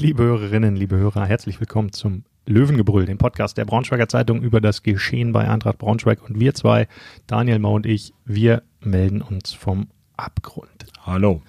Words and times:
Liebe 0.00 0.22
Hörerinnen, 0.22 0.76
liebe 0.76 0.96
Hörer, 0.96 1.26
herzlich 1.26 1.60
willkommen 1.60 1.92
zum 1.92 2.24
Löwengebrüll, 2.46 3.04
dem 3.04 3.18
Podcast 3.18 3.58
der 3.58 3.66
Braunschweiger 3.66 4.08
Zeitung 4.08 4.40
über 4.40 4.62
das 4.62 4.82
Geschehen 4.82 5.32
bei 5.32 5.46
Eintracht 5.46 5.76
Braunschweig. 5.76 6.22
Und 6.26 6.40
wir 6.40 6.54
zwei, 6.54 6.88
Daniel 7.26 7.58
Mau 7.58 7.74
und 7.74 7.84
ich, 7.84 8.14
wir 8.24 8.62
melden 8.80 9.20
uns 9.20 9.52
vom 9.52 9.88
Abgrund. 10.16 10.86
Hallo. 11.04 11.42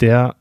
Der 0.00 0.34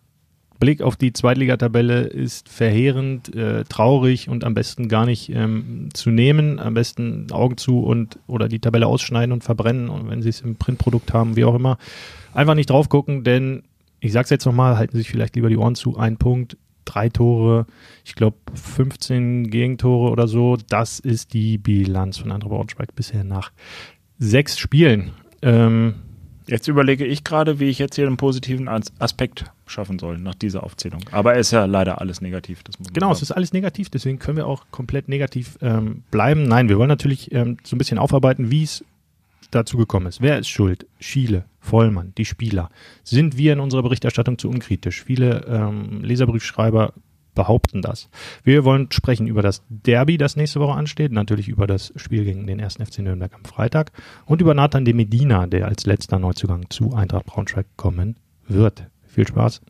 Blick 0.60 0.82
auf 0.82 0.96
die 0.96 1.13
Zweitligatabelle 1.13 2.02
ist 2.02 2.49
verheerend, 2.49 3.35
äh, 3.35 3.63
traurig 3.65 4.28
und 4.28 4.43
am 4.43 4.55
besten 4.55 4.89
gar 4.89 5.05
nicht 5.05 5.29
ähm, 5.29 5.89
zu 5.93 6.09
nehmen. 6.09 6.57
Am 6.57 6.73
besten 6.73 7.31
Augen 7.31 7.57
zu 7.57 7.83
und 7.83 8.17
oder 8.25 8.47
die 8.47 8.59
Tabelle 8.59 8.87
ausschneiden 8.87 9.31
und 9.31 9.43
verbrennen. 9.43 9.87
Und 9.89 10.09
wenn 10.09 10.23
Sie 10.23 10.29
es 10.29 10.41
im 10.41 10.55
Printprodukt 10.55 11.13
haben, 11.13 11.35
wie 11.35 11.46
auch 11.46 11.53
immer, 11.53 11.78
einfach 12.33 12.55
nicht 12.55 12.71
drauf 12.71 12.89
gucken, 12.89 13.23
denn 13.23 13.62
ich 13.99 14.13
sag's 14.13 14.31
jetzt 14.31 14.46
nochmal, 14.46 14.79
halten 14.79 14.93
Sie 14.93 15.03
sich 15.03 15.12
vielleicht 15.12 15.35
lieber 15.35 15.49
die 15.49 15.57
Ohren 15.57 15.75
zu. 15.75 15.96
Ein 15.96 16.17
Punkt 16.17 16.57
drei 16.86 17.09
Tore, 17.09 17.66
ich 18.04 18.16
glaube 18.16 18.38
15 18.53 19.49
Gegentore 19.49 20.12
oder 20.12 20.27
so. 20.27 20.58
Das 20.70 20.99
ist 20.99 21.34
die 21.34 21.58
Bilanz 21.58 22.17
von 22.17 22.31
André 22.31 22.49
Braunschweig 22.49 22.95
bisher 22.95 23.23
nach 23.23 23.52
sechs 24.20 24.58
Spielen. 24.59 25.12
Ähm, 25.41 25.95
jetzt 26.48 26.67
überlege 26.67 27.05
ich 27.05 27.23
gerade, 27.23 27.59
wie 27.59 27.70
ich 27.70 27.80
jetzt 27.80 27.95
hier 27.95 28.08
einen 28.08 28.17
positiven 28.17 28.67
Aspekt 28.99 29.45
schaffen 29.66 29.99
soll 29.99 30.17
nach 30.17 30.36
dieser 30.36 30.63
Aufzählung. 30.63 31.02
Aber 31.12 31.34
es 31.34 31.48
ist 31.48 31.52
ja 31.52 31.66
leider 31.66 32.02
alles 32.02 32.22
negativ. 32.22 32.63
genau, 32.94 33.08
sagen. 33.08 33.13
es 33.13 33.22
ist 33.23 33.31
alles 33.31 33.53
negativ, 33.53 33.89
deswegen 33.89 34.20
können 34.20 34.38
wir 34.38 34.48
auch 34.48 34.66
komplett 34.72 35.08
negativ 35.08 35.58
ähm, 35.61 36.03
bleiben. 36.11 36.44
Nein, 36.44 36.70
wir 36.70 36.77
wollen 36.77 36.89
natürlich 36.89 37.31
ähm, 37.31 37.58
so 37.63 37.75
ein 37.75 37.80
bisschen 37.80 37.98
aufarbeiten, 37.98 38.52
wie 38.52 38.63
es 38.63 38.84
dazu 39.51 39.77
gekommen 39.77 40.07
ist. 40.07 40.21
Wer 40.21 40.39
ist 40.39 40.49
schuld? 40.49 40.87
Schiele, 40.99 41.45
Vollmann, 41.59 42.13
die 42.17 42.25
Spieler. 42.25 42.69
Sind 43.03 43.37
wir 43.37 43.53
in 43.53 43.59
unserer 43.59 43.83
Berichterstattung 43.83 44.37
zu 44.37 44.49
unkritisch? 44.49 45.03
Viele 45.03 45.45
ähm, 45.47 46.01
Leserbriefschreiber 46.03 46.93
behaupten 47.35 47.81
das. 47.81 48.09
Wir 48.43 48.65
wollen 48.65 48.91
sprechen 48.91 49.27
über 49.27 49.41
das 49.41 49.63
Derby, 49.69 50.17
das 50.17 50.35
nächste 50.35 50.59
Woche 50.59 50.77
ansteht, 50.77 51.11
natürlich 51.11 51.47
über 51.47 51.67
das 51.67 51.93
Spiel 51.95 52.25
gegen 52.25 52.45
den 52.47 52.61
1. 52.61 52.75
FC 52.75 52.99
Nürnberg 52.99 53.33
am 53.33 53.45
Freitag 53.45 53.91
und 54.25 54.41
über 54.41 54.53
Nathan 54.53 54.85
de 54.85 54.93
Medina, 54.93 55.47
der 55.47 55.67
als 55.67 55.86
letzter 55.86 56.19
Neuzugang 56.19 56.69
zu 56.69 56.93
Eintracht 56.93 57.25
Braunschweig 57.25 57.67
kommen 57.77 58.17
wird. 58.47 58.88
Viel 59.08 59.27
Spaß. 59.27 59.61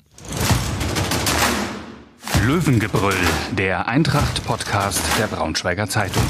Löwengebrüll, 2.45 3.13
der 3.57 3.87
Eintracht-Podcast 3.87 5.19
der 5.19 5.27
Braunschweiger 5.27 5.87
Zeitung. 5.87 6.23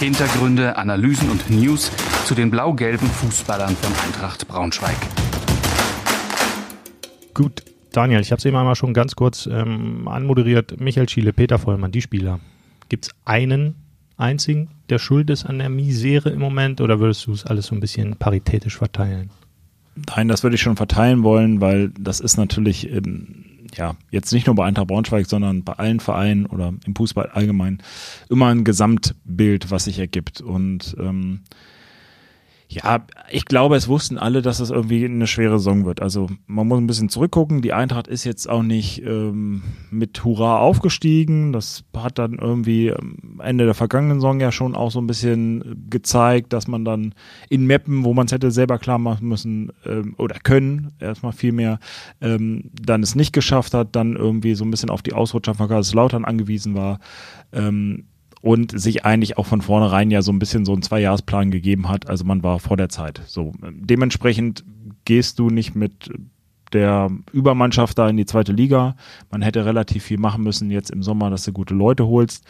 Hintergründe, 0.00 0.78
Analysen 0.78 1.28
und 1.28 1.50
News 1.50 1.92
zu 2.24 2.34
den 2.34 2.50
blau-gelben 2.50 3.06
Fußballern 3.06 3.76
von 3.76 3.92
Eintracht 4.06 4.48
Braunschweig. 4.48 4.96
Gut, 7.34 7.62
Daniel, 7.92 8.22
ich 8.22 8.30
habe 8.32 8.38
es 8.38 8.44
eben 8.46 8.56
einmal 8.56 8.76
schon 8.76 8.94
ganz 8.94 9.14
kurz 9.14 9.44
ähm, 9.44 10.08
anmoderiert. 10.08 10.80
Michael 10.80 11.06
Schiele, 11.06 11.34
Peter 11.34 11.58
Vollmann, 11.58 11.92
die 11.92 12.00
Spieler. 12.00 12.40
Gibt 12.88 13.08
es 13.08 13.10
einen 13.26 13.74
einzigen, 14.16 14.70
der 14.88 14.98
schuld 14.98 15.28
ist 15.28 15.44
an 15.44 15.58
der 15.58 15.68
Misere 15.68 16.30
im 16.30 16.40
Moment 16.40 16.80
oder 16.80 16.98
würdest 16.98 17.26
du 17.26 17.32
es 17.32 17.44
alles 17.44 17.66
so 17.66 17.74
ein 17.74 17.80
bisschen 17.80 18.16
paritätisch 18.16 18.78
verteilen? 18.78 19.28
Nein, 20.16 20.28
das 20.28 20.42
würde 20.42 20.56
ich 20.56 20.62
schon 20.62 20.76
verteilen 20.76 21.24
wollen, 21.24 21.60
weil 21.60 21.90
das 21.90 22.20
ist 22.20 22.38
natürlich 22.38 22.90
ähm, 22.90 23.44
ja, 23.76 23.96
jetzt 24.10 24.32
nicht 24.32 24.46
nur 24.46 24.56
bei 24.56 24.64
Eintracht 24.64 24.88
Braunschweig, 24.88 25.26
sondern 25.26 25.64
bei 25.64 25.74
allen 25.74 26.00
Vereinen 26.00 26.46
oder 26.46 26.74
im 26.86 26.94
Fußball 26.94 27.30
allgemein 27.30 27.82
immer 28.28 28.48
ein 28.48 28.64
Gesamtbild, 28.64 29.70
was 29.70 29.84
sich 29.84 29.98
ergibt. 29.98 30.40
Und 30.40 30.96
ähm, 30.98 31.42
ja, 32.72 33.04
ich 33.28 33.46
glaube, 33.46 33.74
es 33.74 33.88
wussten 33.88 34.16
alle, 34.16 34.42
dass 34.42 34.60
es 34.60 34.70
irgendwie 34.70 35.04
eine 35.04 35.26
schwere 35.26 35.58
Saison 35.58 35.86
wird. 35.86 36.00
Also 36.00 36.28
man 36.46 36.68
muss 36.68 36.78
ein 36.78 36.86
bisschen 36.86 37.08
zurückgucken. 37.08 37.62
Die 37.62 37.72
Eintracht 37.72 38.06
ist 38.06 38.22
jetzt 38.22 38.48
auch 38.48 38.62
nicht 38.62 39.02
ähm, 39.04 39.62
mit 39.90 40.22
Hurra 40.22 40.60
aufgestiegen. 40.60 41.52
Das 41.52 41.82
hat 41.96 42.20
dann 42.20 42.34
irgendwie 42.34 42.94
Ende 43.40 43.64
der 43.64 43.74
vergangenen 43.74 44.20
Saison 44.20 44.38
ja 44.38 44.52
schon 44.52 44.76
auch 44.76 44.92
so 44.92 45.00
ein 45.00 45.08
bisschen 45.08 45.84
gezeigt, 45.90 46.52
dass 46.52 46.68
man 46.68 46.84
dann 46.84 47.12
in 47.48 47.66
Meppen, 47.66 48.04
wo 48.04 48.14
man 48.14 48.26
es 48.26 48.32
hätte 48.32 48.52
selber 48.52 48.78
klar 48.78 48.98
machen 48.98 49.26
müssen 49.26 49.72
ähm, 49.84 50.14
oder 50.16 50.38
können, 50.38 50.92
erstmal 51.00 51.32
viel 51.32 51.50
mehr, 51.50 51.80
ähm, 52.20 52.70
dann 52.80 53.02
es 53.02 53.16
nicht 53.16 53.32
geschafft 53.32 53.74
hat, 53.74 53.96
dann 53.96 54.14
irgendwie 54.14 54.54
so 54.54 54.64
ein 54.64 54.70
bisschen 54.70 54.90
auf 54.90 55.02
die 55.02 55.12
Ausrutscher 55.12 55.56
von 55.56 55.66
Kaiserslautern 55.66 56.24
angewiesen 56.24 56.76
war. 56.76 57.00
Ähm, 57.52 58.04
und 58.42 58.78
sich 58.78 59.04
eigentlich 59.04 59.38
auch 59.38 59.46
von 59.46 59.60
vornherein 59.60 60.10
ja 60.10 60.22
so 60.22 60.32
ein 60.32 60.38
bisschen 60.38 60.64
so 60.64 60.72
einen 60.72 60.82
Zweijahresplan 60.82 61.50
gegeben 61.50 61.88
hat. 61.88 62.08
Also 62.08 62.24
man 62.24 62.42
war 62.42 62.58
vor 62.58 62.76
der 62.76 62.88
Zeit. 62.88 63.20
So 63.26 63.52
dementsprechend 63.62 64.64
gehst 65.04 65.38
du 65.38 65.50
nicht 65.50 65.74
mit 65.74 66.10
der 66.72 67.10
Übermannschaft 67.32 67.98
da 67.98 68.08
in 68.08 68.16
die 68.16 68.26
zweite 68.26 68.52
Liga. 68.52 68.96
Man 69.30 69.42
hätte 69.42 69.64
relativ 69.64 70.04
viel 70.04 70.18
machen 70.18 70.44
müssen 70.44 70.70
jetzt 70.70 70.90
im 70.90 71.02
Sommer, 71.02 71.30
dass 71.30 71.44
du 71.44 71.52
gute 71.52 71.74
Leute 71.74 72.06
holst. 72.06 72.44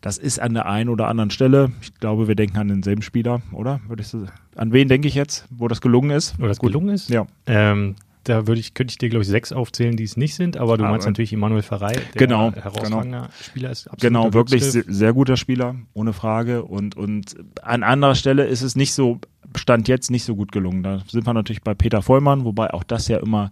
Das 0.00 0.18
ist 0.18 0.40
an 0.40 0.54
der 0.54 0.66
einen 0.66 0.90
oder 0.90 1.08
anderen 1.08 1.30
Stelle. 1.30 1.70
Ich 1.80 1.94
glaube, 1.94 2.28
wir 2.28 2.34
denken 2.34 2.58
an 2.58 2.68
denselben 2.68 3.02
Spieler, 3.02 3.40
oder? 3.52 3.80
Würde 3.86 4.02
ich 4.02 4.08
so, 4.08 4.24
an 4.56 4.72
wen 4.72 4.88
denke 4.88 5.06
ich 5.06 5.14
jetzt, 5.14 5.46
wo 5.50 5.68
das 5.68 5.80
gelungen 5.80 6.10
ist? 6.10 6.34
Wo 6.38 6.46
das 6.46 6.58
Gut. 6.58 6.70
gelungen 6.72 6.88
ist? 6.88 7.08
Ja. 7.08 7.26
Ähm, 7.46 7.94
da 8.24 8.46
würde 8.46 8.60
ich, 8.60 8.74
könnte 8.74 8.92
ich 8.92 8.98
dir, 8.98 9.08
glaube 9.08 9.22
ich, 9.22 9.28
sechs 9.28 9.52
aufzählen, 9.52 9.96
die 9.96 10.04
es 10.04 10.16
nicht 10.16 10.34
sind, 10.34 10.56
aber 10.56 10.76
du 10.76 10.84
aber 10.84 10.92
meinst 10.92 11.06
natürlich 11.06 11.32
Immanuel 11.32 11.62
Ferrei, 11.62 11.92
der 11.92 12.04
genau, 12.14 12.52
herausragender 12.52 13.02
genau. 13.02 13.28
Spieler 13.40 13.70
ist. 13.70 13.88
Genau, 14.00 14.32
wirklich 14.32 14.64
sehr, 14.64 14.84
sehr, 14.86 15.12
guter 15.12 15.36
Spieler, 15.36 15.76
ohne 15.92 16.12
Frage. 16.12 16.64
Und, 16.64 16.96
und 16.96 17.36
an 17.62 17.82
anderer 17.82 18.14
Stelle 18.14 18.46
ist 18.46 18.62
es 18.62 18.76
nicht 18.76 18.94
so, 18.94 19.20
Stand 19.56 19.88
jetzt 19.88 20.10
nicht 20.10 20.24
so 20.24 20.34
gut 20.34 20.52
gelungen. 20.52 20.82
Da 20.82 21.02
sind 21.08 21.26
wir 21.26 21.34
natürlich 21.34 21.62
bei 21.62 21.74
Peter 21.74 22.00
Vollmann, 22.00 22.44
wobei 22.44 22.72
auch 22.72 22.84
das 22.84 23.08
ja 23.08 23.18
immer 23.18 23.50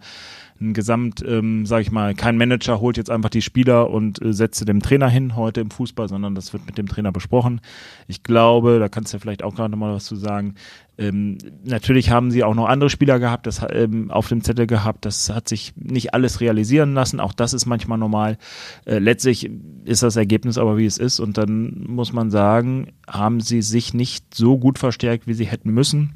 ein 0.60 0.74
Gesamt, 0.74 1.24
ähm, 1.26 1.64
sage 1.64 1.82
ich 1.82 1.90
mal, 1.90 2.14
kein 2.14 2.36
Manager 2.36 2.80
holt 2.80 2.98
jetzt 2.98 3.10
einfach 3.10 3.30
die 3.30 3.40
Spieler 3.40 3.90
und 3.90 4.20
äh, 4.22 4.32
setzt 4.32 4.66
dem 4.68 4.80
Trainer 4.80 5.08
hin 5.08 5.34
heute 5.34 5.60
im 5.60 5.70
Fußball, 5.70 6.08
sondern 6.08 6.34
das 6.34 6.52
wird 6.52 6.66
mit 6.66 6.76
dem 6.76 6.86
Trainer 6.86 7.12
besprochen. 7.12 7.60
Ich 8.08 8.22
glaube, 8.22 8.78
da 8.78 8.88
kannst 8.88 9.12
du 9.12 9.16
ja 9.16 9.20
vielleicht 9.20 9.42
auch 9.42 9.54
gerade 9.54 9.70
nochmal 9.70 9.94
was 9.94 10.04
zu 10.04 10.16
sagen. 10.16 10.54
Ähm, 11.00 11.38
natürlich 11.64 12.10
haben 12.10 12.30
sie 12.30 12.44
auch 12.44 12.54
noch 12.54 12.68
andere 12.68 12.90
Spieler 12.90 13.18
gehabt, 13.18 13.46
das 13.46 13.64
ähm, 13.70 14.10
auf 14.10 14.28
dem 14.28 14.44
Zettel 14.44 14.66
gehabt. 14.66 15.06
Das 15.06 15.30
hat 15.30 15.48
sich 15.48 15.72
nicht 15.74 16.12
alles 16.12 16.40
realisieren 16.40 16.92
lassen. 16.92 17.20
Auch 17.20 17.32
das 17.32 17.54
ist 17.54 17.64
manchmal 17.64 17.96
normal. 17.96 18.36
Äh, 18.84 18.98
letztlich 18.98 19.50
ist 19.86 20.02
das 20.02 20.16
Ergebnis 20.16 20.58
aber 20.58 20.76
wie 20.76 20.84
es 20.84 20.98
ist 20.98 21.18
und 21.18 21.38
dann 21.38 21.86
muss 21.88 22.12
man 22.12 22.30
sagen, 22.30 22.92
haben 23.08 23.40
sie 23.40 23.62
sich 23.62 23.94
nicht 23.94 24.34
so 24.34 24.58
gut 24.58 24.78
verstärkt, 24.78 25.26
wie 25.26 25.32
sie 25.32 25.46
hätten 25.46 25.70
müssen. 25.70 26.12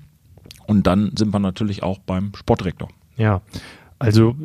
Und 0.67 0.87
dann 0.87 1.13
sind 1.17 1.33
wir 1.33 1.39
natürlich 1.39 1.83
auch 1.83 1.99
beim 1.99 2.33
Sportdirektor. 2.35 2.91
Ja, 3.17 3.41
also 3.99 4.37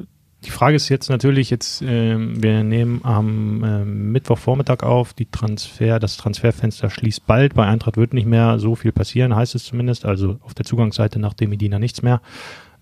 die 0.45 0.51
Frage 0.51 0.77
ist 0.77 0.87
jetzt 0.87 1.09
natürlich, 1.09 1.49
jetzt, 1.49 1.81
äh, 1.81 2.15
wir 2.17 2.63
nehmen 2.63 3.01
am 3.03 3.63
äh, 3.63 3.83
Mittwochvormittag 3.83 4.83
auf, 4.83 5.13
die 5.13 5.25
Transfer, 5.25 5.99
das 5.99 6.15
Transferfenster 6.15 6.89
schließt 6.89 7.27
bald. 7.27 7.55
Bei 7.55 7.65
Eintracht 7.65 7.97
wird 7.97 8.13
nicht 8.13 8.27
mehr 8.27 8.57
so 8.57 8.75
viel 8.75 8.93
passieren, 8.93 9.35
heißt 9.35 9.55
es 9.55 9.65
zumindest. 9.65 10.05
Also 10.05 10.39
auf 10.41 10.53
der 10.53 10.65
Zugangsseite 10.65 11.19
nach 11.19 11.33
dem 11.33 11.49
Medina 11.49 11.77
nichts 11.77 12.01
mehr. 12.01 12.21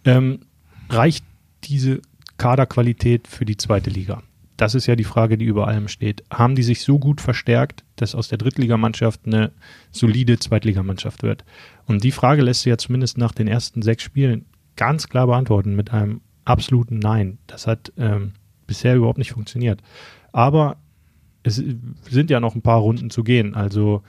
Ähm, 0.06 0.42
reicht 0.90 1.26
diese 1.64 2.02
Kaderqualität 2.38 3.28
für 3.28 3.46
die 3.46 3.58
zweite 3.58 3.90
Liga? 3.90 4.22
Das 4.56 4.76
ist 4.76 4.88
ja 4.88 4.96
die 4.96 5.04
Frage, 5.04 5.38
die 5.38 5.46
über 5.46 5.68
allem 5.68 5.88
steht. 5.88 6.24
Haben 6.32 6.56
die 6.56 6.64
sich 6.64 6.82
so 6.82 7.00
gut 7.00 7.22
verstärkt, 7.22 7.84
dass 7.96 8.16
aus 8.16 8.28
der 8.28 8.38
Drittligamannschaft 8.38 9.22
eine 9.26 9.52
solide 9.92 10.38
Zweitligamannschaft 10.38 11.24
wird? 11.24 11.44
Und 11.86 12.04
die 12.04 12.12
Frage 12.12 12.44
lässt 12.44 12.62
sich 12.62 12.72
ja 12.72 12.78
zumindest 12.78 13.18
nach 13.18 13.34
den 13.34 13.48
ersten 13.48 13.82
sechs 13.82 14.04
Spielen 14.04 14.46
ganz 14.76 15.10
klar 15.10 15.28
beantworten 15.28 15.76
mit 15.76 15.92
einem 15.92 16.22
absoluten 16.48 17.00
Nein. 17.00 17.38
Das 17.48 17.68
hat 17.68 17.92
ähm, 17.98 18.34
bisher 18.66 18.96
überhaupt 18.96 19.18
nicht 19.18 19.32
funktioniert. 19.32 19.82
Aber 20.32 20.78
es 21.44 21.62
sind 22.10 22.30
ja 22.30 22.40
noch 22.40 22.56
ein 22.56 22.62
paar 22.62 22.80
Runden 22.80 23.10
zu 23.10 23.24
gehen. 23.24 23.56
Also 23.56 24.04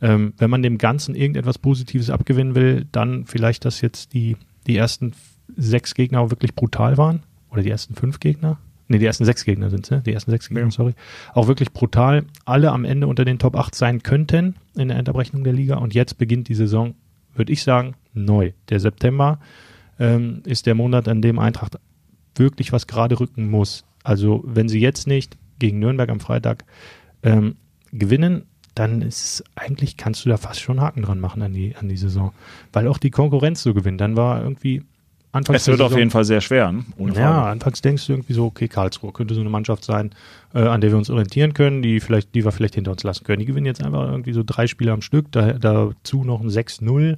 ähm, 0.00 0.34
wenn 0.38 0.50
man 0.50 0.62
dem 0.62 0.78
Ganzen 0.78 1.14
irgendetwas 1.14 1.58
Positives 1.58 2.10
abgewinnen 2.10 2.54
will, 2.54 2.86
dann 2.90 3.26
vielleicht, 3.26 3.64
dass 3.64 3.80
jetzt 3.80 4.14
die, 4.14 4.36
die 4.66 4.76
ersten 4.76 5.12
sechs 5.56 5.94
Gegner 5.94 6.30
wirklich 6.30 6.54
brutal 6.54 6.96
waren. 6.96 7.22
Oder 7.50 7.62
die 7.62 7.70
ersten 7.70 7.94
fünf 7.94 8.20
Gegner. 8.20 8.58
Ne, 8.88 8.98
die 8.98 9.06
ersten 9.06 9.24
sechs 9.24 9.44
Gegner 9.44 9.70
sind 9.70 9.84
es, 9.84 9.90
ne? 9.90 10.02
Die 10.04 10.12
ersten 10.12 10.30
sechs 10.30 10.48
Gegner, 10.48 10.64
ja. 10.64 10.70
sorry. 10.70 10.94
Auch 11.32 11.48
wirklich 11.48 11.72
brutal. 11.72 12.24
Alle 12.44 12.70
am 12.72 12.84
Ende 12.84 13.06
unter 13.06 13.24
den 13.24 13.38
Top 13.38 13.56
8 13.56 13.74
sein 13.74 14.02
könnten 14.02 14.56
in 14.76 14.88
der 14.88 14.98
Endabrechnung 14.98 15.44
der 15.44 15.52
Liga. 15.52 15.76
Und 15.76 15.94
jetzt 15.94 16.18
beginnt 16.18 16.48
die 16.48 16.54
Saison, 16.54 16.94
würde 17.34 17.52
ich 17.52 17.62
sagen, 17.62 17.94
neu. 18.14 18.52
Der 18.68 18.80
September 18.80 19.38
ähm, 20.00 20.42
ist 20.44 20.66
der 20.66 20.74
Monat, 20.74 21.06
an 21.06 21.22
dem 21.22 21.38
Eintracht 21.38 21.78
wirklich 22.34 22.72
was 22.72 22.88
gerade 22.88 23.20
rücken 23.20 23.48
muss. 23.48 23.84
Also 24.02 24.42
wenn 24.44 24.68
sie 24.68 24.80
jetzt 24.80 25.06
nicht 25.06 25.36
gegen 25.58 25.78
Nürnberg 25.78 26.08
am 26.08 26.20
Freitag 26.20 26.64
ähm, 27.22 27.56
gewinnen, 27.92 28.46
dann 28.74 29.02
ist 29.02 29.44
eigentlich, 29.54 29.96
kannst 29.96 30.24
du 30.24 30.28
da 30.28 30.36
fast 30.36 30.60
schon 30.60 30.80
Haken 30.80 31.02
dran 31.02 31.20
machen 31.20 31.42
an 31.42 31.52
die, 31.52 31.76
an 31.76 31.88
die 31.88 31.96
Saison. 31.96 32.32
Weil 32.72 32.88
auch 32.88 32.98
die 32.98 33.10
Konkurrenz 33.10 33.62
so 33.62 33.74
gewinnt. 33.74 34.00
Dann 34.00 34.16
war 34.16 34.42
irgendwie 34.42 34.82
Anfangs 35.32 35.62
es 35.62 35.68
wird 35.68 35.80
auf 35.80 35.96
jeden 35.96 36.10
Fall 36.10 36.24
sehr 36.24 36.40
schwer. 36.40 36.72
Ne? 36.72 36.84
ja, 37.14 37.44
anfangs 37.44 37.80
denkst 37.80 38.04
du 38.06 38.14
irgendwie 38.14 38.32
so, 38.32 38.46
okay, 38.46 38.66
Karlsruhe 38.66 39.12
könnte 39.12 39.34
so 39.34 39.40
eine 39.40 39.50
Mannschaft 39.50 39.84
sein, 39.84 40.10
äh, 40.54 40.62
an 40.62 40.80
der 40.80 40.90
wir 40.90 40.98
uns 40.98 41.08
orientieren 41.08 41.54
können, 41.54 41.82
die 41.82 42.00
vielleicht, 42.00 42.34
die 42.34 42.44
wir 42.44 42.50
vielleicht 42.50 42.74
hinter 42.74 42.90
uns 42.90 43.04
lassen 43.04 43.22
können. 43.22 43.38
Die 43.38 43.46
gewinnen 43.46 43.66
jetzt 43.66 43.82
einfach 43.82 44.08
irgendwie 44.08 44.32
so 44.32 44.42
drei 44.44 44.66
Spiele 44.66 44.90
am 44.90 45.02
Stück, 45.02 45.30
da, 45.30 45.52
dazu 45.52 46.24
noch 46.24 46.40
ein 46.40 46.48
6-0. 46.48 47.16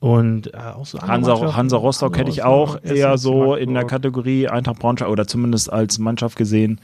Und 0.00 0.54
äh, 0.54 0.58
auch 0.58 0.86
so 0.86 1.00
Hansa, 1.00 1.56
Hansa 1.56 1.76
Rostock 1.76 2.16
hätte 2.18 2.30
ich 2.30 2.44
auch 2.44 2.80
eher 2.82 3.18
so 3.18 3.56
in 3.56 3.74
der 3.74 3.84
Kategorie 3.84 4.46
Eintracht 4.48 4.78
Braunschweig 4.78 5.08
oder 5.08 5.26
zumindest 5.26 5.72
als 5.72 5.98
Mannschaft 5.98 6.36
gesehen, 6.36 6.80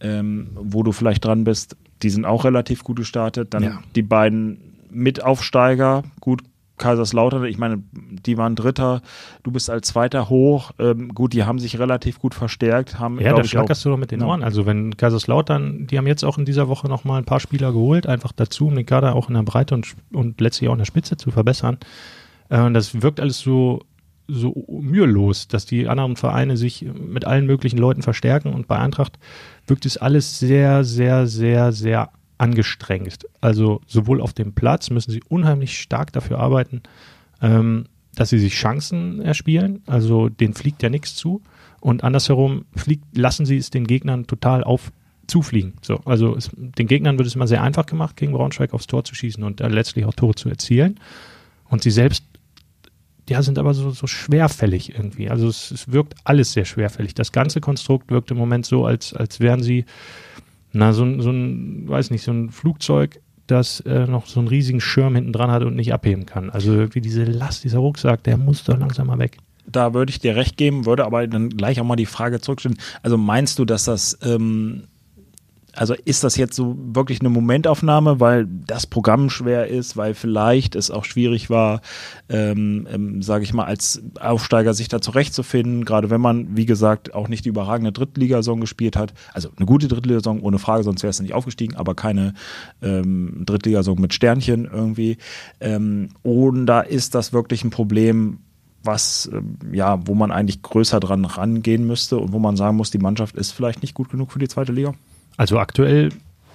ähm, 0.00 0.50
wo 0.54 0.82
du 0.84 0.92
vielleicht 0.92 1.24
dran 1.24 1.42
bist, 1.44 1.76
die 2.02 2.10
sind 2.10 2.24
auch 2.24 2.44
relativ 2.44 2.84
gut 2.84 2.98
gestartet. 2.98 3.52
Dann 3.54 3.62
Ja. 3.64 3.78
die 3.96 4.02
beiden 4.02 4.58
Mitaufsteiger, 4.90 6.02
gut, 6.20 6.42
Kaiserslautern, 6.78 7.44
ich 7.44 7.58
meine, 7.58 7.82
die 7.92 8.36
waren 8.38 8.56
Dritter, 8.56 9.02
du 9.44 9.52
bist 9.52 9.70
als 9.70 9.88
Zweiter 9.88 10.28
hoch. 10.28 10.72
Ähm, 10.78 11.10
gut, 11.14 11.32
die 11.32 11.44
haben 11.44 11.58
sich 11.60 11.78
relativ 11.78 12.18
gut 12.18 12.34
verstärkt, 12.34 12.98
haben, 12.98 13.20
Ja, 13.20 13.34
da 13.34 13.44
schlackerst 13.44 13.84
du 13.84 13.90
doch 13.90 13.98
mit 13.98 14.10
den 14.10 14.20
Ja. 14.20 14.26
Ohren. 14.26 14.42
Also 14.42 14.66
wenn 14.66 14.96
Kaiserslautern, 14.96 15.86
die 15.86 15.98
haben 15.98 16.06
jetzt 16.06 16.24
auch 16.24 16.38
in 16.38 16.44
dieser 16.44 16.68
Woche 16.68 16.88
nochmal 16.88 17.18
ein 17.18 17.24
paar 17.24 17.40
Spieler 17.40 17.72
geholt, 17.72 18.06
einfach 18.06 18.32
dazu, 18.32 18.66
um 18.68 18.74
den 18.74 18.86
Kader 18.86 19.14
auch 19.14 19.28
in 19.28 19.34
der 19.34 19.42
Breite 19.42 19.74
und, 19.74 19.94
und 20.12 20.40
letztlich 20.40 20.68
auch 20.68 20.72
in 20.74 20.78
der 20.78 20.84
Spitze 20.86 21.16
zu 21.16 21.30
verbessern. 21.30 21.78
Äh, 22.52 22.60
Und 22.60 22.74
das 22.74 23.02
wirkt 23.02 23.18
alles 23.18 23.40
so, 23.40 23.80
so 24.28 24.64
mühelos, 24.68 25.48
dass 25.48 25.66
die 25.66 25.88
anderen 25.88 26.16
Vereine 26.16 26.56
sich 26.56 26.82
mit 26.82 27.24
allen 27.24 27.46
möglichen 27.46 27.78
Leuten 27.78 28.02
verstärken 28.02 28.52
und 28.52 28.68
bei 28.68 28.78
Eintracht 28.78 29.18
wirkt 29.66 29.86
es 29.86 29.96
alles 29.96 30.38
sehr, 30.38 30.84
sehr, 30.84 31.26
sehr, 31.26 31.72
sehr 31.72 32.10
angestrengt. 32.38 33.26
Also 33.40 33.80
sowohl 33.86 34.20
auf 34.20 34.32
dem 34.32 34.52
Platz 34.52 34.90
müssen 34.90 35.10
sie 35.10 35.22
unheimlich 35.28 35.80
stark 35.80 36.12
dafür 36.12 36.38
arbeiten, 36.38 36.82
ähm, 37.40 37.86
dass 38.14 38.28
sie 38.28 38.38
sich 38.38 38.54
Chancen 38.54 39.22
erspielen. 39.22 39.82
Also 39.86 40.28
denen 40.28 40.54
fliegt 40.54 40.82
ja 40.82 40.90
nichts 40.90 41.14
zu. 41.14 41.42
Und 41.80 42.04
andersherum 42.04 42.64
fliegt, 42.76 43.16
lassen 43.16 43.46
sie 43.46 43.56
es 43.56 43.70
den 43.70 43.86
Gegnern 43.86 44.26
total 44.26 44.62
auf 44.64 44.92
zufliegen. 45.26 45.74
So, 45.82 46.00
also 46.04 46.36
es, 46.36 46.50
den 46.54 46.86
Gegnern 46.86 47.16
wird 47.16 47.26
es 47.26 47.34
immer 47.34 47.46
sehr 47.46 47.62
einfach 47.62 47.86
gemacht, 47.86 48.16
gegen 48.16 48.32
Braunschweig 48.32 48.74
aufs 48.74 48.86
Tor 48.86 49.04
zu 49.04 49.14
schießen 49.14 49.42
und 49.42 49.60
dann 49.60 49.72
letztlich 49.72 50.04
auch 50.04 50.14
Tore 50.14 50.34
zu 50.34 50.48
erzielen. 50.48 50.98
Und 51.68 51.82
sie 51.82 51.90
selbst, 51.90 52.24
ja, 53.28 53.42
sind 53.42 53.58
aber 53.58 53.72
so, 53.74 53.90
so 53.90 54.06
schwerfällig 54.06 54.94
irgendwie. 54.94 55.30
Also 55.30 55.48
es, 55.48 55.70
es 55.70 55.90
wirkt 55.92 56.14
alles 56.24 56.52
sehr 56.52 56.64
schwerfällig. 56.64 57.14
Das 57.14 57.32
ganze 57.32 57.60
Konstrukt 57.60 58.10
wirkt 58.10 58.30
im 58.30 58.36
Moment 58.36 58.66
so, 58.66 58.84
als, 58.84 59.14
als 59.14 59.38
wären 59.40 59.62
sie, 59.62 59.84
na, 60.72 60.92
so, 60.92 61.04
ein- 61.04 61.20
so 61.20 61.30
ein, 61.30 61.88
weiß 61.88 62.10
nicht, 62.10 62.22
so 62.24 62.32
ein 62.32 62.50
Flugzeug, 62.50 63.20
das 63.46 63.80
äh, 63.80 64.06
noch 64.06 64.26
so 64.26 64.40
einen 64.40 64.48
riesigen 64.48 64.80
Schirm 64.80 65.14
hinten 65.14 65.32
dran 65.32 65.50
hat 65.50 65.62
und 65.62 65.76
nicht 65.76 65.92
abheben 65.92 66.26
kann. 66.26 66.50
Also 66.50 66.72
irgendwie 66.72 67.00
diese 67.00 67.24
Last, 67.24 67.64
dieser 67.64 67.78
Rucksack, 67.78 68.22
der 68.24 68.36
muss 68.38 68.64
doch 68.64 68.78
langsam 68.78 69.06
mal 69.08 69.18
weg. 69.18 69.38
da 69.66 69.94
würde 69.94 70.10
ich 70.10 70.18
dir 70.20 70.34
recht 70.36 70.56
geben, 70.56 70.86
würde 70.86 71.04
aber 71.04 71.26
dann 71.26 71.50
gleich 71.50 71.80
auch 71.80 71.84
mal 71.84 71.96
die 71.96 72.06
Frage 72.06 72.40
zurückstellen. 72.40 72.78
Also 73.02 73.16
meinst 73.16 73.58
du, 73.58 73.64
dass 73.64 73.84
das, 73.84 74.18
ähm, 74.22 74.84
also 75.74 75.94
ist 76.04 76.22
das 76.22 76.36
jetzt 76.36 76.54
so 76.54 76.76
wirklich 76.78 77.20
eine 77.20 77.30
Momentaufnahme, 77.30 78.20
weil 78.20 78.46
das 78.46 78.86
Programm 78.86 79.30
schwer 79.30 79.68
ist, 79.68 79.96
weil 79.96 80.14
vielleicht 80.14 80.74
es 80.74 80.90
auch 80.90 81.04
schwierig 81.04 81.48
war, 81.48 81.80
ähm, 82.28 82.86
ähm, 82.92 83.22
sage 83.22 83.44
ich 83.44 83.54
mal, 83.54 83.64
als 83.64 84.02
Aufsteiger 84.20 84.74
sich 84.74 84.88
da 84.88 85.00
zurechtzufinden, 85.00 85.84
gerade 85.84 86.10
wenn 86.10 86.20
man, 86.20 86.56
wie 86.56 86.66
gesagt, 86.66 87.14
auch 87.14 87.28
nicht 87.28 87.44
die 87.44 87.48
überragende 87.48 87.92
Drittligasaison 87.92 88.60
gespielt 88.60 88.96
hat. 88.96 89.14
Also 89.32 89.48
eine 89.56 89.66
gute 89.66 89.88
Drittligasaison, 89.88 90.40
ohne 90.40 90.58
Frage, 90.58 90.84
sonst 90.84 91.02
wäre 91.02 91.10
es 91.10 91.20
nicht 91.20 91.34
aufgestiegen, 91.34 91.76
aber 91.76 91.94
keine 91.94 92.34
ähm, 92.82 93.42
Drittligasaison 93.46 94.00
mit 94.00 94.12
Sternchen 94.12 94.66
irgendwie. 94.66 95.16
Ähm, 95.60 96.10
und 96.22 96.66
da 96.66 96.80
ist 96.80 97.14
das 97.14 97.32
wirklich 97.32 97.64
ein 97.64 97.70
Problem, 97.70 98.40
was 98.84 99.30
ähm, 99.32 99.56
ja, 99.72 100.06
wo 100.06 100.14
man 100.14 100.32
eigentlich 100.32 100.60
größer 100.60 101.00
dran 101.00 101.24
rangehen 101.24 101.86
müsste 101.86 102.18
und 102.18 102.32
wo 102.32 102.38
man 102.38 102.56
sagen 102.56 102.76
muss, 102.76 102.90
die 102.90 102.98
Mannschaft 102.98 103.36
ist 103.36 103.52
vielleicht 103.52 103.80
nicht 103.80 103.94
gut 103.94 104.10
genug 104.10 104.32
für 104.32 104.38
die 104.38 104.48
zweite 104.48 104.72
Liga. 104.72 104.92
Also 105.36 105.58
aktuell 105.58 106.10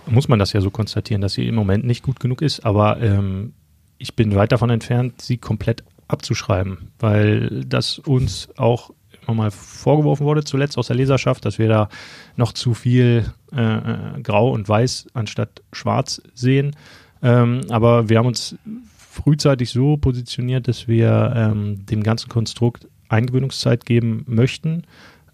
muss 0.06 0.28
man 0.28 0.40
das 0.40 0.54
ja 0.54 0.62
so 0.62 0.70
konstatieren, 0.70 1.22
dass 1.22 1.34
sie 1.34 1.48
im 1.48 1.56
Moment 1.56 1.86
nicht 1.86 2.04
gut 2.04 2.20
genug 2.20 2.42
ist, 2.42 2.66
aber 2.66 3.02
ähm, 3.02 3.54
ich 3.98 4.16
bin 4.16 4.36
weit 4.36 4.52
davon 4.52 4.70
entfernt, 4.70 5.22
sie 5.22 5.38
komplett 5.38 5.84
abzuschreiben, 6.08 6.92
weil 7.00 7.66
das 7.66 8.00
uns 8.00 8.50
auch 8.58 8.92
immer 9.24 9.36
mal 9.36 9.52
vorgeworfen 9.52 10.26
wurde, 10.26 10.44
zuletzt 10.44 10.78
aus 10.78 10.88
der 10.88 10.96
Leserschaft, 10.96 11.44
dass 11.46 11.60
wir 11.60 11.68
da 11.68 11.90
noch 12.38 12.54
zu 12.54 12.74
viel 12.74 13.26
äh, 13.54 13.62
äh, 13.62 14.22
Grau 14.22 14.52
und 14.52 14.70
Weiß 14.70 15.08
anstatt 15.14 15.62
Schwarz 15.74 16.22
sehen. 16.34 16.76
Ähm, 17.22 17.62
aber 17.70 18.10
wir 18.10 18.20
haben 18.20 18.28
uns 18.28 18.56
frühzeitig 18.98 19.72
so 19.72 19.98
positioniert, 19.98 20.68
dass 20.68 20.88
wir 20.88 21.34
ähm, 21.36 21.86
dem 21.86 22.04
ganzen 22.04 22.30
Konstrukt 22.30 22.88
Eingewöhnungszeit 23.10 23.86
geben 23.86 24.24
möchten 24.28 24.84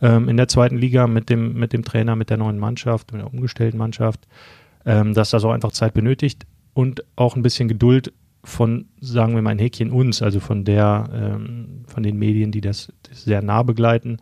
ähm, 0.03 0.27
in 0.27 0.37
der 0.37 0.49
zweiten 0.49 0.77
Liga 0.77 1.07
mit 1.07 1.29
dem, 1.29 1.53
mit 1.53 1.73
dem 1.73 1.83
Trainer, 1.83 2.15
mit 2.15 2.29
der 2.29 2.37
neuen 2.37 2.59
Mannschaft, 2.59 3.13
mit 3.13 3.21
der 3.21 3.33
umgestellten 3.33 3.77
Mannschaft, 3.77 4.27
ähm, 4.85 5.13
dass 5.13 5.31
das 5.31 5.45
auch 5.45 5.51
einfach 5.51 5.71
Zeit 5.71 5.93
benötigt 5.93 6.45
und 6.73 7.03
auch 7.15 7.35
ein 7.35 7.41
bisschen 7.41 7.69
Geduld 7.69 8.13
von, 8.43 8.85
sagen 8.99 9.33
wir 9.35 9.41
mal, 9.41 9.51
ein 9.51 9.59
Häkchen 9.59 9.91
uns, 9.91 10.21
also 10.21 10.41
von 10.41 10.65
der, 10.65 11.09
ähm, 11.13 11.85
von 11.87 12.03
den 12.03 12.19
Medien, 12.19 12.51
die 12.51 12.59
das, 12.59 12.91
das 13.03 13.23
sehr 13.23 13.41
nah 13.41 13.63
begleiten. 13.63 14.17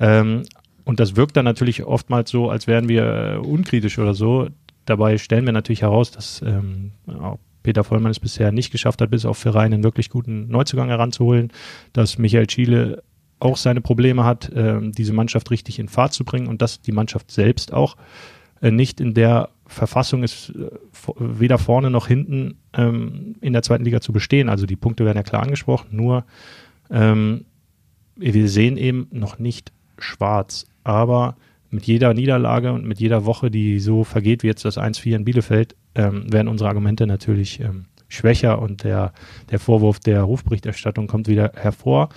Ähm, 0.00 0.42
und 0.84 0.98
das 0.98 1.14
wirkt 1.14 1.36
dann 1.36 1.44
natürlich 1.44 1.84
oftmals 1.84 2.30
so, 2.30 2.50
als 2.50 2.66
wären 2.66 2.88
wir 2.88 3.04
äh, 3.04 3.36
unkritisch 3.36 4.00
oder 4.00 4.14
so. 4.14 4.48
Dabei 4.84 5.18
stellen 5.18 5.46
wir 5.46 5.52
natürlich 5.52 5.82
heraus, 5.82 6.10
dass 6.10 6.42
ähm, 6.42 6.90
auch 7.06 7.38
Peter 7.62 7.84
Vollmann 7.84 8.10
es 8.10 8.18
bisher 8.18 8.50
nicht 8.50 8.72
geschafft 8.72 9.00
hat, 9.00 9.10
bis 9.10 9.24
auf 9.24 9.38
Verein 9.38 9.72
einen 9.72 9.84
wirklich 9.84 10.10
guten 10.10 10.48
Neuzugang 10.48 10.88
heranzuholen, 10.88 11.52
dass 11.92 12.18
Michael 12.18 12.50
Schiele 12.50 13.04
auch 13.40 13.56
seine 13.56 13.80
Probleme 13.80 14.24
hat, 14.24 14.50
ähm, 14.54 14.92
diese 14.92 15.12
Mannschaft 15.12 15.50
richtig 15.50 15.78
in 15.78 15.88
Fahrt 15.88 16.12
zu 16.12 16.24
bringen 16.24 16.46
und 16.46 16.62
dass 16.62 16.80
die 16.80 16.92
Mannschaft 16.92 17.30
selbst 17.30 17.72
auch 17.72 17.96
äh, 18.60 18.70
nicht 18.70 19.00
in 19.00 19.14
der 19.14 19.48
Verfassung 19.66 20.22
ist, 20.22 20.50
äh, 20.50 20.70
weder 21.18 21.58
vorne 21.58 21.90
noch 21.90 22.06
hinten 22.06 22.58
ähm, 22.74 23.36
in 23.40 23.52
der 23.52 23.62
zweiten 23.62 23.84
Liga 23.84 24.00
zu 24.00 24.12
bestehen. 24.12 24.48
Also 24.48 24.66
die 24.66 24.76
Punkte 24.76 25.04
werden 25.04 25.16
ja 25.16 25.22
klar 25.22 25.42
angesprochen, 25.42 25.88
nur 25.92 26.24
ähm, 26.90 27.46
wir 28.16 28.48
sehen 28.48 28.76
eben 28.76 29.08
noch 29.10 29.38
nicht 29.38 29.72
schwarz. 29.98 30.66
Aber 30.84 31.36
mit 31.70 31.86
jeder 31.86 32.12
Niederlage 32.12 32.72
und 32.72 32.84
mit 32.84 33.00
jeder 33.00 33.24
Woche, 33.24 33.50
die 33.50 33.78
so 33.80 34.04
vergeht 34.04 34.42
wie 34.42 34.48
jetzt 34.48 34.64
das 34.64 34.76
1-4 34.76 35.16
in 35.16 35.24
Bielefeld, 35.24 35.76
ähm, 35.94 36.30
werden 36.32 36.48
unsere 36.48 36.68
Argumente 36.68 37.06
natürlich 37.06 37.62
schwächer 38.08 38.60
und 38.60 38.84
der, 38.84 39.12
der 39.50 39.58
Vorwurf 39.58 40.00
der 40.00 40.22
Rufberichterstattung 40.22 41.06
kommt 41.06 41.28
wieder 41.28 41.52
hervor, 41.54 42.10